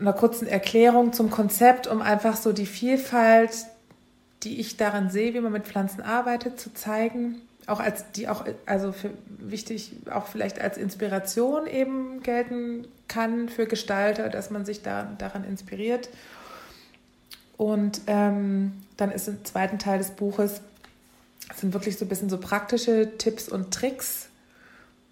einer 0.00 0.12
kurzen 0.12 0.46
Erklärung 0.46 1.12
zum 1.12 1.30
Konzept, 1.30 1.86
um 1.86 2.02
einfach 2.02 2.36
so 2.36 2.52
die 2.52 2.66
Vielfalt, 2.66 3.50
die 4.42 4.60
ich 4.60 4.76
darin 4.76 5.10
sehe, 5.10 5.34
wie 5.34 5.40
man 5.40 5.52
mit 5.52 5.66
Pflanzen 5.66 6.00
arbeitet, 6.00 6.58
zu 6.58 6.74
zeigen. 6.74 7.36
Auch 7.66 7.78
als 7.78 8.10
die 8.12 8.28
auch, 8.28 8.44
also 8.66 8.90
für 8.90 9.10
wichtig, 9.26 9.92
auch 10.10 10.26
vielleicht 10.26 10.60
als 10.60 10.76
Inspiration 10.76 11.66
eben 11.66 12.22
gelten 12.22 12.88
kann 13.06 13.48
für 13.48 13.66
Gestalter, 13.66 14.28
dass 14.28 14.50
man 14.50 14.64
sich 14.64 14.82
da, 14.82 15.04
daran 15.18 15.44
inspiriert. 15.44 16.08
Und 17.56 18.00
ähm, 18.08 18.72
dann 18.96 19.12
ist 19.12 19.28
im 19.28 19.44
zweiten 19.44 19.78
Teil 19.78 19.98
des 19.98 20.10
Buches 20.10 20.60
sind 21.54 21.72
wirklich 21.72 21.98
so 21.98 22.04
ein 22.04 22.08
bisschen 22.08 22.30
so 22.30 22.38
praktische 22.38 23.16
Tipps 23.18 23.48
und 23.48 23.72
Tricks. 23.72 24.28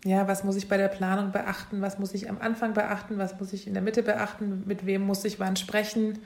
Ja, 0.05 0.27
was 0.27 0.45
muss 0.45 0.57
ich 0.57 0.69
bei 0.69 0.79
der 0.79 0.89
Planung 0.89 1.31
beachten? 1.31 1.83
Was 1.83 1.99
muss 1.99 2.15
ich 2.15 2.31
am 2.31 2.39
Anfang 2.41 2.73
beachten? 2.73 3.19
Was 3.19 3.39
muss 3.39 3.53
ich 3.53 3.67
in 3.67 3.75
der 3.75 3.83
Mitte 3.83 4.03
beachten? 4.03 4.63
Mit 4.67 4.87
wem 4.87 5.03
muss 5.03 5.25
ich 5.25 5.39
wann 5.39 5.57
sprechen? 5.57 6.19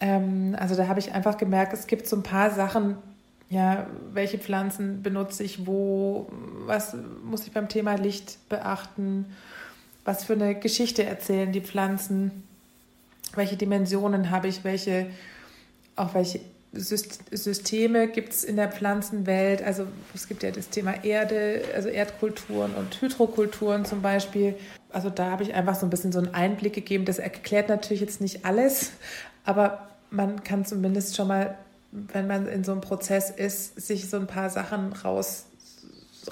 Ähm, 0.00 0.56
also 0.58 0.74
da 0.74 0.88
habe 0.88 0.98
ich 0.98 1.12
einfach 1.12 1.36
gemerkt, 1.36 1.74
es 1.74 1.86
gibt 1.86 2.06
so 2.06 2.16
ein 2.16 2.22
paar 2.22 2.50
Sachen, 2.50 2.96
ja, 3.50 3.86
welche 4.12 4.38
Pflanzen 4.38 5.02
benutze 5.02 5.44
ich 5.44 5.66
wo? 5.66 6.30
Was 6.64 6.96
muss 7.22 7.46
ich 7.46 7.52
beim 7.52 7.68
Thema 7.68 7.96
Licht 7.96 8.38
beachten? 8.48 9.26
Was 10.06 10.24
für 10.24 10.32
eine 10.32 10.54
Geschichte 10.54 11.04
erzählen 11.04 11.52
die 11.52 11.60
Pflanzen? 11.60 12.42
Welche 13.34 13.56
Dimensionen 13.56 14.30
habe 14.30 14.48
ich? 14.48 14.64
Welche, 14.64 15.10
auch 15.96 16.14
welche 16.14 16.40
Systeme 16.74 18.08
gibt 18.08 18.32
es 18.32 18.44
in 18.44 18.56
der 18.56 18.70
Pflanzenwelt. 18.70 19.62
Also 19.62 19.86
es 20.14 20.26
gibt 20.26 20.42
ja 20.42 20.50
das 20.50 20.70
Thema 20.70 21.04
Erde, 21.04 21.64
also 21.74 21.88
Erdkulturen 21.88 22.74
und 22.74 23.00
Hydrokulturen 23.00 23.84
zum 23.84 24.00
Beispiel. 24.00 24.54
Also 24.88 25.10
da 25.10 25.30
habe 25.30 25.42
ich 25.42 25.54
einfach 25.54 25.74
so 25.74 25.86
ein 25.86 25.90
bisschen 25.90 26.12
so 26.12 26.18
einen 26.18 26.34
Einblick 26.34 26.72
gegeben. 26.72 27.04
Das 27.04 27.18
erklärt 27.18 27.68
natürlich 27.68 28.00
jetzt 28.00 28.22
nicht 28.22 28.46
alles, 28.46 28.92
aber 29.44 29.88
man 30.10 30.44
kann 30.44 30.64
zumindest 30.64 31.14
schon 31.14 31.28
mal, 31.28 31.58
wenn 31.90 32.26
man 32.26 32.46
in 32.48 32.64
so 32.64 32.72
einem 32.72 32.80
Prozess 32.80 33.28
ist, 33.28 33.78
sich 33.80 34.08
so 34.08 34.16
ein 34.16 34.26
paar 34.26 34.48
Sachen 34.48 34.94
raus, 34.94 35.44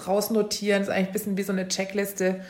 rausnotieren. 0.07 0.81
Das 0.81 0.89
ist 0.89 0.95
eigentlich 0.95 1.09
ein 1.09 1.13
bisschen 1.13 1.37
wie 1.37 1.43
so 1.43 1.53
eine 1.53 1.69
Checkliste. 1.69 2.41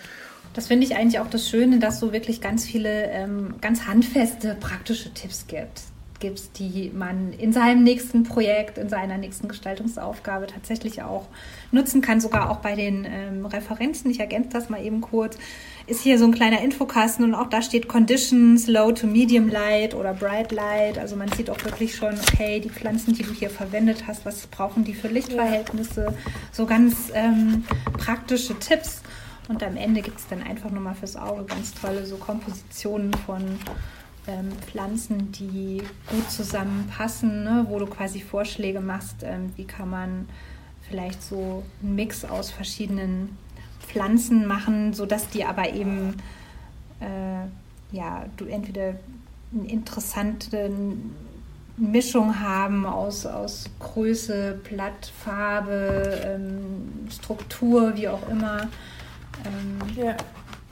Das 0.55 0.69
finde 0.69 0.87
ich 0.87 0.95
eigentlich 0.95 1.19
auch 1.19 1.29
das 1.29 1.49
Schöne, 1.49 1.81
dass 1.81 1.99
so 1.99 2.13
wirklich 2.13 2.41
ganz 2.41 2.65
viele 2.65 3.11
ähm, 3.11 3.57
ganz 3.61 3.87
handfeste, 3.87 4.57
praktische 4.61 5.13
Tipps 5.13 5.49
gibt 5.49 5.90
gibt, 6.21 6.59
die 6.59 6.93
man 6.95 7.33
in 7.33 7.53
seinem 7.53 7.83
nächsten 7.83 8.23
Projekt, 8.23 8.79
in 8.79 8.89
seiner 8.89 9.19
nächsten 9.19 9.49
Gestaltungsaufgabe 9.49 10.47
tatsächlich 10.47 11.03
auch 11.03 11.27
nutzen 11.73 12.03
kann, 12.03 12.21
sogar 12.21 12.51
auch 12.51 12.59
bei 12.59 12.75
den 12.75 13.05
ähm, 13.05 13.47
Referenzen. 13.47 14.11
Ich 14.11 14.21
ergänze 14.21 14.51
das 14.51 14.69
mal 14.69 14.85
eben 14.85 15.01
kurz. 15.01 15.39
Ist 15.87 16.03
hier 16.03 16.19
so 16.19 16.25
ein 16.27 16.33
kleiner 16.33 16.61
Infokasten 16.61 17.25
und 17.25 17.35
auch 17.35 17.49
da 17.49 17.63
steht 17.63 17.89
Conditions, 17.89 18.69
Low 18.69 18.93
to 18.93 19.07
Medium 19.07 19.49
Light 19.49 19.95
oder 19.95 20.15
Bright 20.15 20.53
Light. 20.53 20.99
Also 20.99 21.17
man 21.17 21.33
sieht 21.33 21.51
auch 21.51 21.63
wirklich 21.65 21.97
schon, 21.97 22.15
okay, 22.15 22.61
die 22.61 22.71
Pflanzen, 22.71 23.15
die 23.15 23.23
du 23.23 23.33
hier 23.33 23.51
verwendet 23.51 24.05
hast, 24.07 24.25
was 24.25 24.47
brauchen 24.47 24.85
die 24.85 24.95
für 24.95 25.09
Lichtverhältnisse? 25.09 26.15
So 26.53 26.67
ganz 26.67 27.11
ähm, 27.15 27.65
praktische 27.99 28.57
Tipps. 28.59 29.03
Und 29.49 29.65
am 29.65 29.77
Ende 29.77 30.01
gibt 30.01 30.21
es 30.21 30.29
dann 30.29 30.45
einfach 30.45 30.71
nur 30.71 30.81
mal 30.81 30.95
fürs 30.95 31.17
Auge 31.17 31.43
ganz 31.43 31.75
tolle 31.75 32.07
so 32.07 32.17
Kompositionen 32.17 33.13
von 33.27 33.59
ähm, 34.27 34.53
Pflanzen, 34.67 35.33
die 35.33 35.83
gut 36.09 36.31
zusammenpassen, 36.31 37.45
ne? 37.45 37.67
wo 37.69 37.79
du 37.79 37.87
quasi 37.87 38.21
Vorschläge 38.21 38.81
machst, 38.81 39.23
ähm, 39.23 39.53
wie 39.57 39.65
kann 39.65 39.91
man 39.91 40.29
vielleicht 40.89 41.23
so 41.23 41.63
einen 41.83 41.95
Mix 41.95 42.25
aus 42.25 42.51
verschiedenen 42.51 43.37
Pflanzen 43.87 44.47
machen, 44.47 44.93
sodass 44.93 45.29
die 45.29 45.45
aber 45.45 45.73
eben, 45.73 46.17
äh, 47.01 47.97
ja, 47.97 48.27
du 48.37 48.45
entweder 48.47 48.95
eine 49.53 49.69
interessante 49.69 50.71
Mischung 51.77 52.39
haben 52.41 52.87
aus, 52.87 53.27
aus 53.27 53.65
Größe, 53.79 54.61
Blattfarbe, 54.69 56.21
ähm, 56.25 57.09
Struktur, 57.11 57.97
wie 57.97 58.09
auch 58.09 58.29
immer. 58.29 58.69
Ähm, 59.45 59.79
ja 59.97 60.17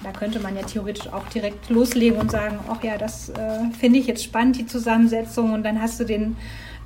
da 0.03 0.13
könnte 0.13 0.39
man 0.39 0.55
ja 0.55 0.63
theoretisch 0.63 1.13
auch 1.13 1.27
direkt 1.29 1.71
loslegen 1.71 2.19
und 2.19 2.31
sagen, 2.31 2.59
ach 2.69 2.83
ja, 2.85 2.97
das 2.99 3.31
äh, 3.31 3.71
finde 3.79 3.99
ich 3.99 4.07
jetzt 4.07 4.23
spannend, 4.23 4.57
die 4.57 4.67
Zusammensetzung. 4.67 5.53
Und 5.53 5.65
dann 5.65 5.81
hast 5.81 5.99
du 5.99 6.05
den 6.05 6.37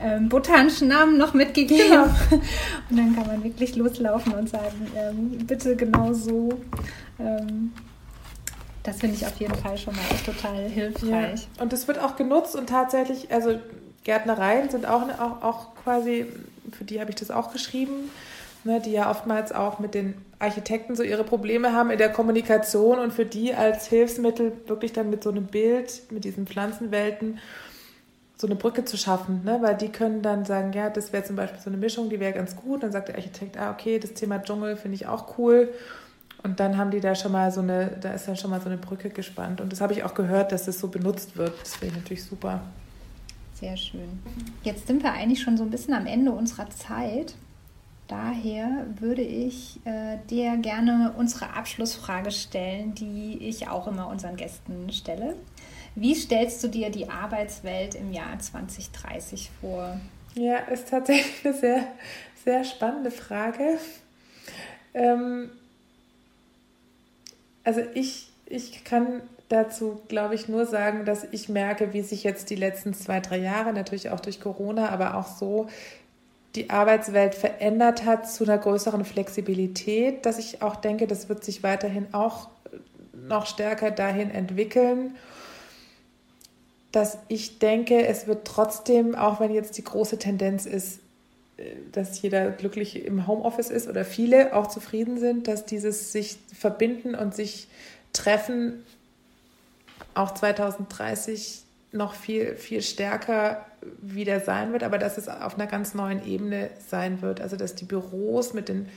ähm, 0.00 0.28
botanischen 0.28 0.88
Namen 0.88 1.18
noch 1.18 1.34
mitgegeben. 1.34 1.90
Genau. 1.90 2.04
Und 2.90 2.96
dann 2.96 3.14
kann 3.14 3.26
man 3.26 3.44
wirklich 3.44 3.76
loslaufen 3.76 4.32
und 4.34 4.48
sagen, 4.48 4.90
ähm, 4.96 5.46
bitte 5.46 5.76
genau 5.76 6.12
so. 6.12 6.58
Ähm, 7.20 7.72
das 8.82 8.98
finde 8.98 9.14
ich 9.16 9.26
auf 9.26 9.36
jeden 9.36 9.54
Fall 9.54 9.78
schon 9.78 9.94
mal 9.94 10.02
echt 10.10 10.26
total 10.26 10.68
hilfreich. 10.68 11.48
Ja. 11.56 11.62
Und 11.62 11.72
es 11.72 11.86
wird 11.86 12.00
auch 12.00 12.16
genutzt 12.16 12.56
und 12.56 12.68
tatsächlich, 12.68 13.30
also 13.30 13.60
Gärtnereien 14.02 14.70
sind 14.70 14.86
auch, 14.86 15.02
auch, 15.20 15.42
auch 15.42 15.74
quasi, 15.84 16.26
für 16.72 16.84
die 16.84 17.00
habe 17.00 17.10
ich 17.10 17.16
das 17.16 17.30
auch 17.30 17.52
geschrieben, 17.52 18.10
ne, 18.64 18.80
die 18.80 18.90
ja 18.90 19.08
oftmals 19.08 19.52
auch 19.52 19.78
mit 19.78 19.94
den 19.94 20.14
Architekten 20.42 20.96
so 20.96 21.02
ihre 21.02 21.24
Probleme 21.24 21.72
haben 21.72 21.90
in 21.90 21.98
der 21.98 22.10
Kommunikation 22.10 22.98
und 22.98 23.12
für 23.12 23.24
die 23.24 23.54
als 23.54 23.86
Hilfsmittel 23.86 24.52
wirklich 24.66 24.92
dann 24.92 25.08
mit 25.08 25.22
so 25.22 25.30
einem 25.30 25.46
Bild, 25.46 26.02
mit 26.10 26.24
diesen 26.24 26.46
Pflanzenwelten, 26.46 27.38
so 28.36 28.48
eine 28.48 28.56
Brücke 28.56 28.84
zu 28.84 28.96
schaffen, 28.96 29.44
ne? 29.44 29.58
weil 29.62 29.76
die 29.76 29.90
können 29.90 30.20
dann 30.20 30.44
sagen, 30.44 30.72
ja, 30.72 30.90
das 30.90 31.12
wäre 31.12 31.22
zum 31.22 31.36
Beispiel 31.36 31.60
so 31.60 31.70
eine 31.70 31.76
Mischung, 31.76 32.10
die 32.10 32.18
wäre 32.18 32.32
ganz 32.32 32.56
gut. 32.56 32.82
Dann 32.82 32.90
sagt 32.90 33.08
der 33.08 33.14
Architekt, 33.14 33.56
ah, 33.56 33.70
okay, 33.70 34.00
das 34.00 34.14
Thema 34.14 34.42
Dschungel 34.42 34.76
finde 34.76 34.96
ich 34.96 35.06
auch 35.06 35.38
cool. 35.38 35.72
Und 36.42 36.58
dann 36.58 36.76
haben 36.76 36.90
die 36.90 36.98
da 36.98 37.14
schon 37.14 37.30
mal 37.30 37.52
so 37.52 37.60
eine, 37.60 37.96
da 38.00 38.12
ist 38.12 38.26
dann 38.26 38.36
schon 38.36 38.50
mal 38.50 38.60
so 38.60 38.66
eine 38.66 38.78
Brücke 38.78 39.10
gespannt. 39.10 39.60
Und 39.60 39.70
das 39.70 39.80
habe 39.80 39.92
ich 39.92 40.02
auch 40.02 40.14
gehört, 40.14 40.50
dass 40.50 40.64
das 40.64 40.80
so 40.80 40.88
benutzt 40.88 41.36
wird. 41.36 41.52
Das 41.60 41.76
finde 41.76 41.94
ich 41.94 42.00
natürlich 42.00 42.24
super. 42.24 42.62
Sehr 43.54 43.76
schön. 43.76 44.20
Jetzt 44.64 44.88
sind 44.88 45.04
wir 45.04 45.12
eigentlich 45.12 45.40
schon 45.40 45.56
so 45.56 45.62
ein 45.62 45.70
bisschen 45.70 45.94
am 45.94 46.06
Ende 46.06 46.32
unserer 46.32 46.68
Zeit 46.70 47.36
daher 48.12 48.86
würde 49.00 49.22
ich 49.22 49.80
äh, 49.86 50.18
dir 50.28 50.58
gerne 50.58 51.14
unsere 51.16 51.54
Abschlussfrage 51.54 52.30
stellen, 52.30 52.94
die 52.94 53.38
ich 53.40 53.68
auch 53.68 53.88
immer 53.88 54.08
unseren 54.08 54.36
Gästen 54.36 54.92
stelle. 54.92 55.34
Wie 55.94 56.14
stellst 56.14 56.62
du 56.62 56.68
dir 56.68 56.90
die 56.90 57.08
Arbeitswelt 57.08 57.94
im 57.94 58.12
Jahr 58.12 58.38
2030 58.38 59.50
vor? 59.60 59.98
Ja, 60.34 60.56
ist 60.56 60.90
tatsächlich 60.90 61.44
eine 61.44 61.54
sehr, 61.54 61.86
sehr 62.44 62.64
spannende 62.64 63.10
Frage. 63.10 63.78
Ähm, 64.92 65.50
also 67.64 67.80
ich, 67.94 68.28
ich 68.44 68.84
kann 68.84 69.22
dazu, 69.48 70.02
glaube 70.08 70.34
ich, 70.34 70.48
nur 70.48 70.66
sagen, 70.66 71.06
dass 71.06 71.24
ich 71.30 71.48
merke, 71.48 71.94
wie 71.94 72.02
sich 72.02 72.24
jetzt 72.24 72.50
die 72.50 72.56
letzten 72.56 72.92
zwei, 72.92 73.20
drei 73.20 73.38
Jahre, 73.38 73.72
natürlich 73.72 74.10
auch 74.10 74.20
durch 74.20 74.38
Corona, 74.40 74.90
aber 74.90 75.16
auch 75.16 75.26
so 75.26 75.68
die 76.54 76.70
Arbeitswelt 76.70 77.34
verändert 77.34 78.04
hat 78.04 78.30
zu 78.30 78.44
einer 78.44 78.58
größeren 78.58 79.04
Flexibilität, 79.04 80.26
dass 80.26 80.38
ich 80.38 80.62
auch 80.62 80.76
denke, 80.76 81.06
das 81.06 81.28
wird 81.28 81.44
sich 81.44 81.62
weiterhin 81.62 82.12
auch 82.12 82.50
noch 83.12 83.46
stärker 83.46 83.90
dahin 83.90 84.30
entwickeln, 84.30 85.16
dass 86.90 87.18
ich 87.28 87.58
denke, 87.58 88.06
es 88.06 88.26
wird 88.26 88.46
trotzdem, 88.46 89.14
auch 89.14 89.40
wenn 89.40 89.52
jetzt 89.52 89.78
die 89.78 89.84
große 89.84 90.18
Tendenz 90.18 90.66
ist, 90.66 91.00
äh, 91.56 91.64
dass 91.90 92.20
jeder 92.20 92.50
glücklich 92.50 93.04
im 93.04 93.26
Homeoffice 93.26 93.70
ist 93.70 93.88
oder 93.88 94.04
viele 94.04 94.54
auch 94.54 94.66
zufrieden 94.66 95.18
sind, 95.18 95.48
dass 95.48 95.64
dieses 95.64 96.12
sich 96.12 96.36
verbinden 96.54 97.14
und 97.14 97.34
sich 97.34 97.68
treffen 98.12 98.84
auch 100.14 100.34
2030 100.34 101.62
noch 101.92 102.14
viel, 102.14 102.56
viel 102.56 102.82
stärker 102.82 103.64
wieder 104.00 104.40
sein 104.40 104.72
wird, 104.72 104.82
aber 104.82 104.98
dass 104.98 105.18
es 105.18 105.28
auf 105.28 105.54
einer 105.54 105.66
ganz 105.66 105.94
neuen 105.94 106.24
Ebene 106.26 106.70
sein 106.88 107.22
wird. 107.22 107.40
Also 107.40 107.56
dass 107.56 107.74
die 107.74 107.84
Büros 107.84 108.54
mit 108.54 108.68
den 108.68 108.88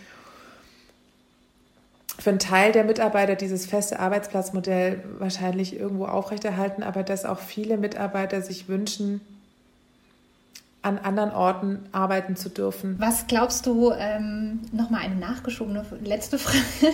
für 2.17 2.29
einen 2.29 2.39
Teil 2.39 2.71
der 2.71 2.85
Mitarbeiter 2.85 3.35
dieses 3.35 3.65
feste 3.65 3.99
Arbeitsplatzmodell 3.99 5.03
wahrscheinlich 5.19 5.77
irgendwo 5.77 6.05
aufrechterhalten, 6.05 6.81
aber 6.81 7.03
dass 7.03 7.25
auch 7.25 7.39
viele 7.39 7.77
Mitarbeiter 7.77 8.41
sich 8.41 8.69
wünschen, 8.69 9.19
an 10.85 10.99
anderen 10.99 11.31
Orten 11.31 11.79
arbeiten 11.91 12.35
zu 12.35 12.49
dürfen. 12.49 12.95
Was 12.99 13.25
glaubst 13.25 13.65
du, 13.65 13.91
ähm, 13.91 14.61
nochmal 14.71 15.01
eine 15.01 15.15
nachgeschobene 15.15 15.83
letzte 16.03 16.37
Frage, 16.37 16.59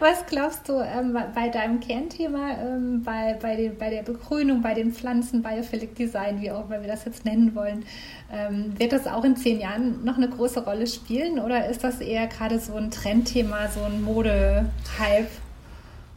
was 0.00 0.24
glaubst 0.26 0.66
du 0.68 0.80
ähm, 0.80 1.16
bei 1.34 1.50
deinem 1.50 1.80
Kernthema, 1.80 2.52
ähm, 2.62 3.02
bei, 3.04 3.36
bei, 3.40 3.56
den, 3.56 3.76
bei 3.76 3.90
der 3.90 4.02
Begrünung, 4.02 4.62
bei 4.62 4.72
den 4.72 4.92
Pflanzen, 4.92 5.42
Biophilic 5.42 5.94
Design, 5.94 6.40
wie 6.40 6.50
auch 6.50 6.64
immer 6.64 6.80
wir 6.80 6.88
das 6.88 7.04
jetzt 7.04 7.26
nennen 7.26 7.54
wollen, 7.54 7.84
ähm, 8.32 8.72
wird 8.78 8.92
das 8.92 9.06
auch 9.06 9.24
in 9.24 9.36
zehn 9.36 9.60
Jahren 9.60 10.02
noch 10.02 10.16
eine 10.16 10.30
große 10.30 10.64
Rolle 10.64 10.86
spielen 10.86 11.38
oder 11.38 11.68
ist 11.68 11.84
das 11.84 12.00
eher 12.00 12.26
gerade 12.26 12.58
so 12.58 12.74
ein 12.74 12.90
Trendthema, 12.90 13.68
so 13.68 13.82
ein 13.82 14.02
Mode-Hype? 14.02 15.28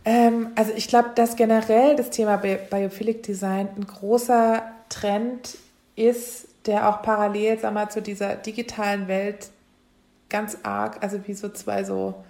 Ähm, 0.06 0.52
also 0.56 0.72
ich 0.74 0.88
glaube, 0.88 1.10
dass 1.16 1.36
generell 1.36 1.98
das 1.98 2.12
Thema 2.12 2.38
Biophilic 2.38 3.24
Design 3.24 3.68
ein 3.76 3.86
großer 3.88 4.62
Trend 4.88 5.58
ist, 5.96 6.48
der 6.66 6.90
auch 6.90 7.02
parallel 7.02 7.60
sag 7.60 7.74
mal, 7.74 7.90
zu 7.90 8.02
dieser 8.02 8.36
digitalen 8.36 9.08
Welt 9.08 9.50
ganz 10.30 10.58
arg, 10.64 10.98
also 11.02 11.28
wie 11.28 11.34
so 11.34 11.50
zwei 11.50 11.84
so 11.84 12.24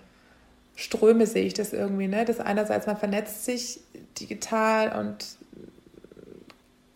Ströme 0.76 1.28
sehe 1.28 1.46
ich 1.46 1.54
das 1.54 1.72
irgendwie. 1.74 2.08
Ne? 2.08 2.26
Das 2.26 2.40
einerseits, 2.40 2.88
man 2.88 2.98
vernetzt 2.98 3.46
sich 3.46 3.80
digital 4.20 5.00
und 5.00 5.38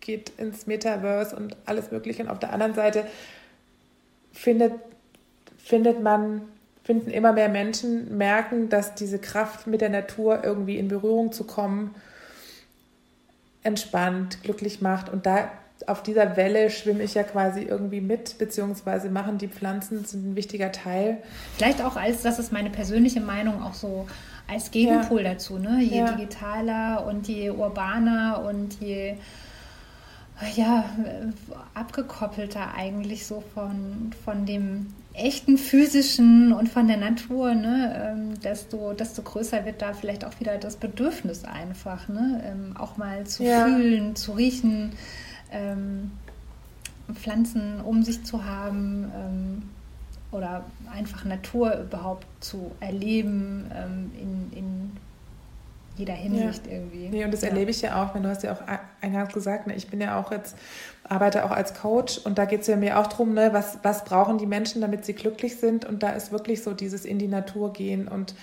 geht 0.02 0.32
ins 0.38 0.68
Metaverse 0.68 1.36
und 1.36 1.56
alles 1.66 1.92
Mögliche. 1.92 2.24
Und 2.24 2.30
auf 2.30 2.40
der 2.40 2.54
anderen 2.54 2.74
Seite 2.74 3.06
findet, 4.32 4.74
findet 5.58 6.02
man, 6.02 6.42
finden 6.84 7.12
immer 7.12 7.34
mehr 7.34 7.50
Menschen, 7.50 8.18
merken, 8.18 8.70
dass 8.70 8.96
diese 8.96 9.20
Kraft 9.20 9.68
mit 9.68 9.82
der 9.82 9.90
Natur 9.90 10.44
irgendwie 10.44 10.78
in 10.78 10.88
Berührung 10.88 11.32
zu 11.32 11.44
kommen, 11.44 11.94
entspannt, 13.64 14.42
glücklich 14.44 14.82
macht. 14.82 15.10
Und 15.10 15.26
da 15.26 15.52
auf 15.86 16.02
dieser 16.02 16.36
Welle 16.36 16.70
schwimme 16.70 17.04
ich 17.04 17.14
ja 17.14 17.24
quasi 17.24 17.62
irgendwie 17.62 18.02
mit, 18.02 18.38
beziehungsweise 18.38 19.10
machen 19.10 19.38
die 19.38 19.48
Pflanzen 19.48 20.04
sind 20.06 20.32
ein 20.32 20.36
wichtiger 20.36 20.72
Teil. 20.72 21.18
Vielleicht 21.56 21.84
auch 21.84 21.96
als, 21.96 22.24
das 22.24 22.40
ist 22.40 22.52
meine 22.52 22.70
persönliche 22.70 23.22
Meinung, 23.22 23.62
auch 23.62 23.74
so 23.76 24.08
als 24.48 24.72
Gegenpol 24.72 25.24
ja. 25.24 25.34
dazu. 25.34 25.60
Ne? 25.60 25.82
Je 25.82 26.00
ja. 26.00 26.12
digitaler 26.12 27.06
und 27.06 27.28
je 27.28 27.52
urbaner 27.52 28.44
und 28.48 28.80
je 28.80 29.16
ja, 30.56 30.86
abgekoppelter 31.74 32.76
eigentlich 32.76 33.26
so 33.26 33.44
von, 33.54 34.12
von 34.24 34.46
dem 34.46 34.94
echten 35.14 35.58
physischen 35.58 36.54
und 36.54 36.70
von 36.70 36.88
der 36.88 36.98
Natur, 36.98 37.56
ne, 37.56 38.14
ähm, 38.14 38.40
desto, 38.40 38.94
desto 38.94 39.24
größer 39.24 39.66
wird 39.66 39.82
da 39.82 39.94
vielleicht 39.94 40.24
auch 40.24 40.40
wieder 40.40 40.58
das 40.58 40.76
Bedürfnis 40.76 41.44
einfach, 41.44 42.08
ne, 42.08 42.44
ähm, 42.46 42.78
auch 42.78 42.98
mal 42.98 43.26
zu 43.26 43.44
ja. 43.44 43.66
fühlen, 43.66 44.16
zu 44.16 44.34
riechen, 44.34 44.92
ähm, 45.52 46.12
Pflanzen 47.14 47.82
um 47.82 48.04
sich 48.04 48.24
zu 48.24 48.46
haben 48.46 49.12
ähm, 49.16 49.64
oder 50.32 50.66
einfach 50.92 51.24
Natur 51.26 51.80
überhaupt 51.80 52.28
zu 52.42 52.72
erleben 52.80 53.72
ähm, 53.74 54.12
in, 54.20 54.58
in 54.58 54.92
jeder 55.96 56.14
Hinsicht 56.14 56.68
ja. 56.68 56.74
irgendwie. 56.74 57.10
Nee, 57.10 57.26
und 57.26 57.34
das 57.34 57.42
ja. 57.42 57.50
erlebe 57.50 57.72
ich 57.72 57.82
ja 57.82 58.04
auch, 58.04 58.14
wenn 58.14 58.24
du 58.24 58.30
hast 58.30 58.44
ja 58.44 58.54
auch 58.54 58.62
eingangs 59.02 59.34
gesagt, 59.34 59.68
ne, 59.68 59.76
ich 59.76 59.88
bin 59.88 60.00
ja 60.00 60.20
auch 60.20 60.32
jetzt, 60.32 60.56
arbeite 61.04 61.44
auch 61.46 61.52
als 61.52 61.74
Coach 61.74 62.20
und 62.20 62.38
da 62.38 62.46
geht 62.46 62.62
es 62.62 62.68
ja 62.68 62.76
mir 62.76 63.00
auch 63.00 63.08
darum, 63.08 63.34
ne, 63.34 63.50
was, 63.54 63.80
was 63.84 64.04
brauchen 64.04 64.38
die 64.38 64.46
Menschen, 64.46 64.82
damit 64.82 65.06
sie 65.06 65.14
glücklich 65.14 65.56
sind 65.56 65.86
und 65.86 66.04
da 66.04 66.10
ist 66.10 66.32
wirklich 66.32 66.62
so 66.62 66.74
dieses 66.74 67.06
in 67.06 67.18
die 67.18 67.28
Natur 67.28 67.74
gehen 67.74 68.08
und 68.08 68.36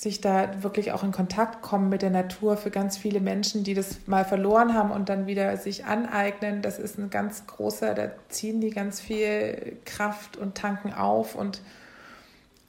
sich 0.00 0.22
da 0.22 0.62
wirklich 0.62 0.92
auch 0.92 1.04
in 1.04 1.12
Kontakt 1.12 1.60
kommen 1.60 1.90
mit 1.90 2.00
der 2.00 2.08
Natur 2.08 2.56
für 2.56 2.70
ganz 2.70 2.96
viele 2.96 3.20
Menschen, 3.20 3.64
die 3.64 3.74
das 3.74 4.06
mal 4.06 4.24
verloren 4.24 4.72
haben 4.72 4.92
und 4.92 5.10
dann 5.10 5.26
wieder 5.26 5.54
sich 5.58 5.84
aneignen. 5.84 6.62
Das 6.62 6.78
ist 6.78 6.96
ein 6.98 7.10
ganz 7.10 7.46
großer, 7.46 7.92
da 7.92 8.10
ziehen 8.30 8.62
die 8.62 8.70
ganz 8.70 8.98
viel 8.98 9.76
Kraft 9.84 10.38
und 10.38 10.54
tanken 10.54 10.94
auf. 10.94 11.34
Und 11.34 11.60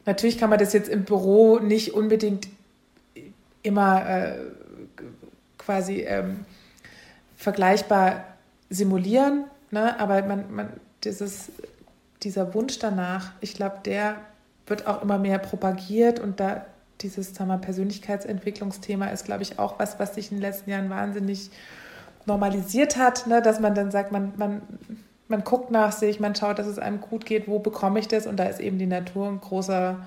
natürlich 0.05 0.39
kann 0.39 0.49
man 0.49 0.59
das 0.59 0.73
jetzt 0.73 0.89
im 0.89 1.05
Büro 1.05 1.59
nicht 1.59 1.93
unbedingt 1.93 2.49
immer 3.63 4.05
äh, 4.09 4.33
quasi 5.57 6.01
ähm, 6.01 6.43
vergleichbar 7.37 8.25
simulieren, 8.69 9.45
ne? 9.69 9.97
aber 10.01 10.21
man, 10.23 10.53
man, 10.53 10.69
dieses, 11.05 11.49
dieser 12.23 12.53
Wunsch 12.53 12.77
danach, 12.79 13.31
ich 13.39 13.53
glaube, 13.53 13.77
der 13.85 14.17
wird 14.67 14.85
auch 14.85 15.01
immer 15.01 15.17
mehr 15.17 15.39
propagiert 15.39 16.19
und 16.19 16.41
da 16.41 16.65
dieses 17.03 17.33
sagen 17.33 17.49
wir, 17.49 17.57
Persönlichkeitsentwicklungsthema 17.57 19.07
ist, 19.07 19.25
glaube 19.25 19.43
ich, 19.43 19.59
auch 19.59 19.79
was, 19.79 19.99
was 19.99 20.15
sich 20.15 20.31
in 20.31 20.37
den 20.37 20.41
letzten 20.41 20.69
Jahren 20.69 20.89
wahnsinnig 20.89 21.51
normalisiert 22.25 22.97
hat, 22.97 23.27
ne? 23.27 23.41
dass 23.41 23.59
man 23.59 23.75
dann 23.75 23.91
sagt, 23.91 24.11
man, 24.11 24.33
man, 24.37 24.61
man 25.27 25.43
guckt 25.43 25.71
nach 25.71 25.91
sich, 25.91 26.19
man 26.19 26.35
schaut, 26.35 26.59
dass 26.59 26.67
es 26.67 26.79
einem 26.79 27.01
gut 27.01 27.25
geht, 27.25 27.47
wo 27.47 27.59
bekomme 27.59 27.99
ich 27.99 28.07
das 28.07 28.27
und 28.27 28.37
da 28.37 28.45
ist 28.45 28.59
eben 28.59 28.77
die 28.77 28.85
Natur 28.85 29.27
ein 29.27 29.41
großer, 29.41 29.97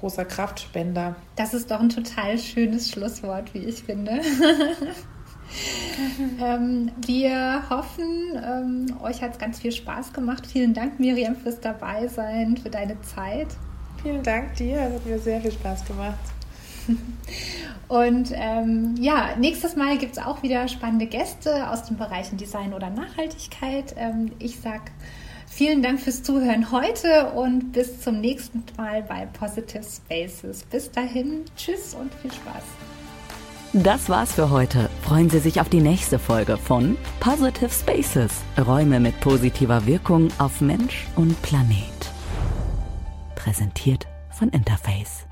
großer 0.00 0.24
Kraftspender. 0.24 1.16
Das 1.36 1.54
ist 1.54 1.70
doch 1.70 1.80
ein 1.80 1.88
total 1.88 2.38
schönes 2.38 2.90
Schlusswort, 2.90 3.54
wie 3.54 3.64
ich 3.64 3.82
finde. 3.82 4.12
ähm, 6.40 6.92
wir 7.04 7.68
hoffen, 7.70 8.40
ähm, 8.42 8.86
euch 9.02 9.22
hat 9.22 9.32
es 9.32 9.38
ganz 9.38 9.58
viel 9.58 9.72
Spaß 9.72 10.12
gemacht. 10.12 10.46
Vielen 10.46 10.74
Dank, 10.74 11.00
Miriam, 11.00 11.34
fürs 11.34 11.60
Dabeisein, 11.60 12.56
für 12.56 12.70
deine 12.70 13.00
Zeit. 13.02 13.48
Vielen 14.04 14.22
Dank 14.22 14.54
dir, 14.56 14.76
es 14.80 14.94
hat 14.96 15.06
mir 15.06 15.18
sehr 15.18 15.40
viel 15.40 15.52
Spaß 15.52 15.86
gemacht. 15.86 16.18
Und 17.88 18.32
ähm, 18.34 18.96
ja, 19.00 19.30
nächstes 19.38 19.76
Mal 19.76 19.96
gibt 19.96 20.18
es 20.18 20.22
auch 20.22 20.42
wieder 20.42 20.68
spannende 20.68 21.06
Gäste 21.06 21.70
aus 21.70 21.84
den 21.84 21.96
Bereichen 21.96 22.36
Design 22.36 22.74
oder 22.74 22.90
Nachhaltigkeit. 22.90 23.94
Ähm, 23.96 24.32
ich 24.38 24.60
sage 24.60 24.82
vielen 25.48 25.82
Dank 25.82 26.00
fürs 26.00 26.22
Zuhören 26.22 26.70
heute 26.70 27.30
und 27.30 27.72
bis 27.72 28.02
zum 28.02 28.20
nächsten 28.20 28.62
Mal 28.76 29.02
bei 29.04 29.26
Positive 29.38 29.82
Spaces. 29.82 30.64
Bis 30.64 30.90
dahin, 30.90 31.46
tschüss 31.56 31.94
und 31.94 32.12
viel 32.20 32.32
Spaß. 32.32 32.62
Das 33.72 34.10
war's 34.10 34.34
für 34.34 34.50
heute. 34.50 34.90
Freuen 35.00 35.30
Sie 35.30 35.38
sich 35.38 35.62
auf 35.62 35.70
die 35.70 35.80
nächste 35.80 36.18
Folge 36.18 36.58
von 36.58 36.98
Positive 37.20 37.70
Spaces. 37.70 38.42
Räume 38.58 39.00
mit 39.00 39.18
positiver 39.20 39.86
Wirkung 39.86 40.28
auf 40.38 40.60
Mensch 40.60 41.06
und 41.16 41.40
Planet 41.40 42.13
präsentiert 43.44 44.06
von 44.30 44.48
Interface. 44.48 45.23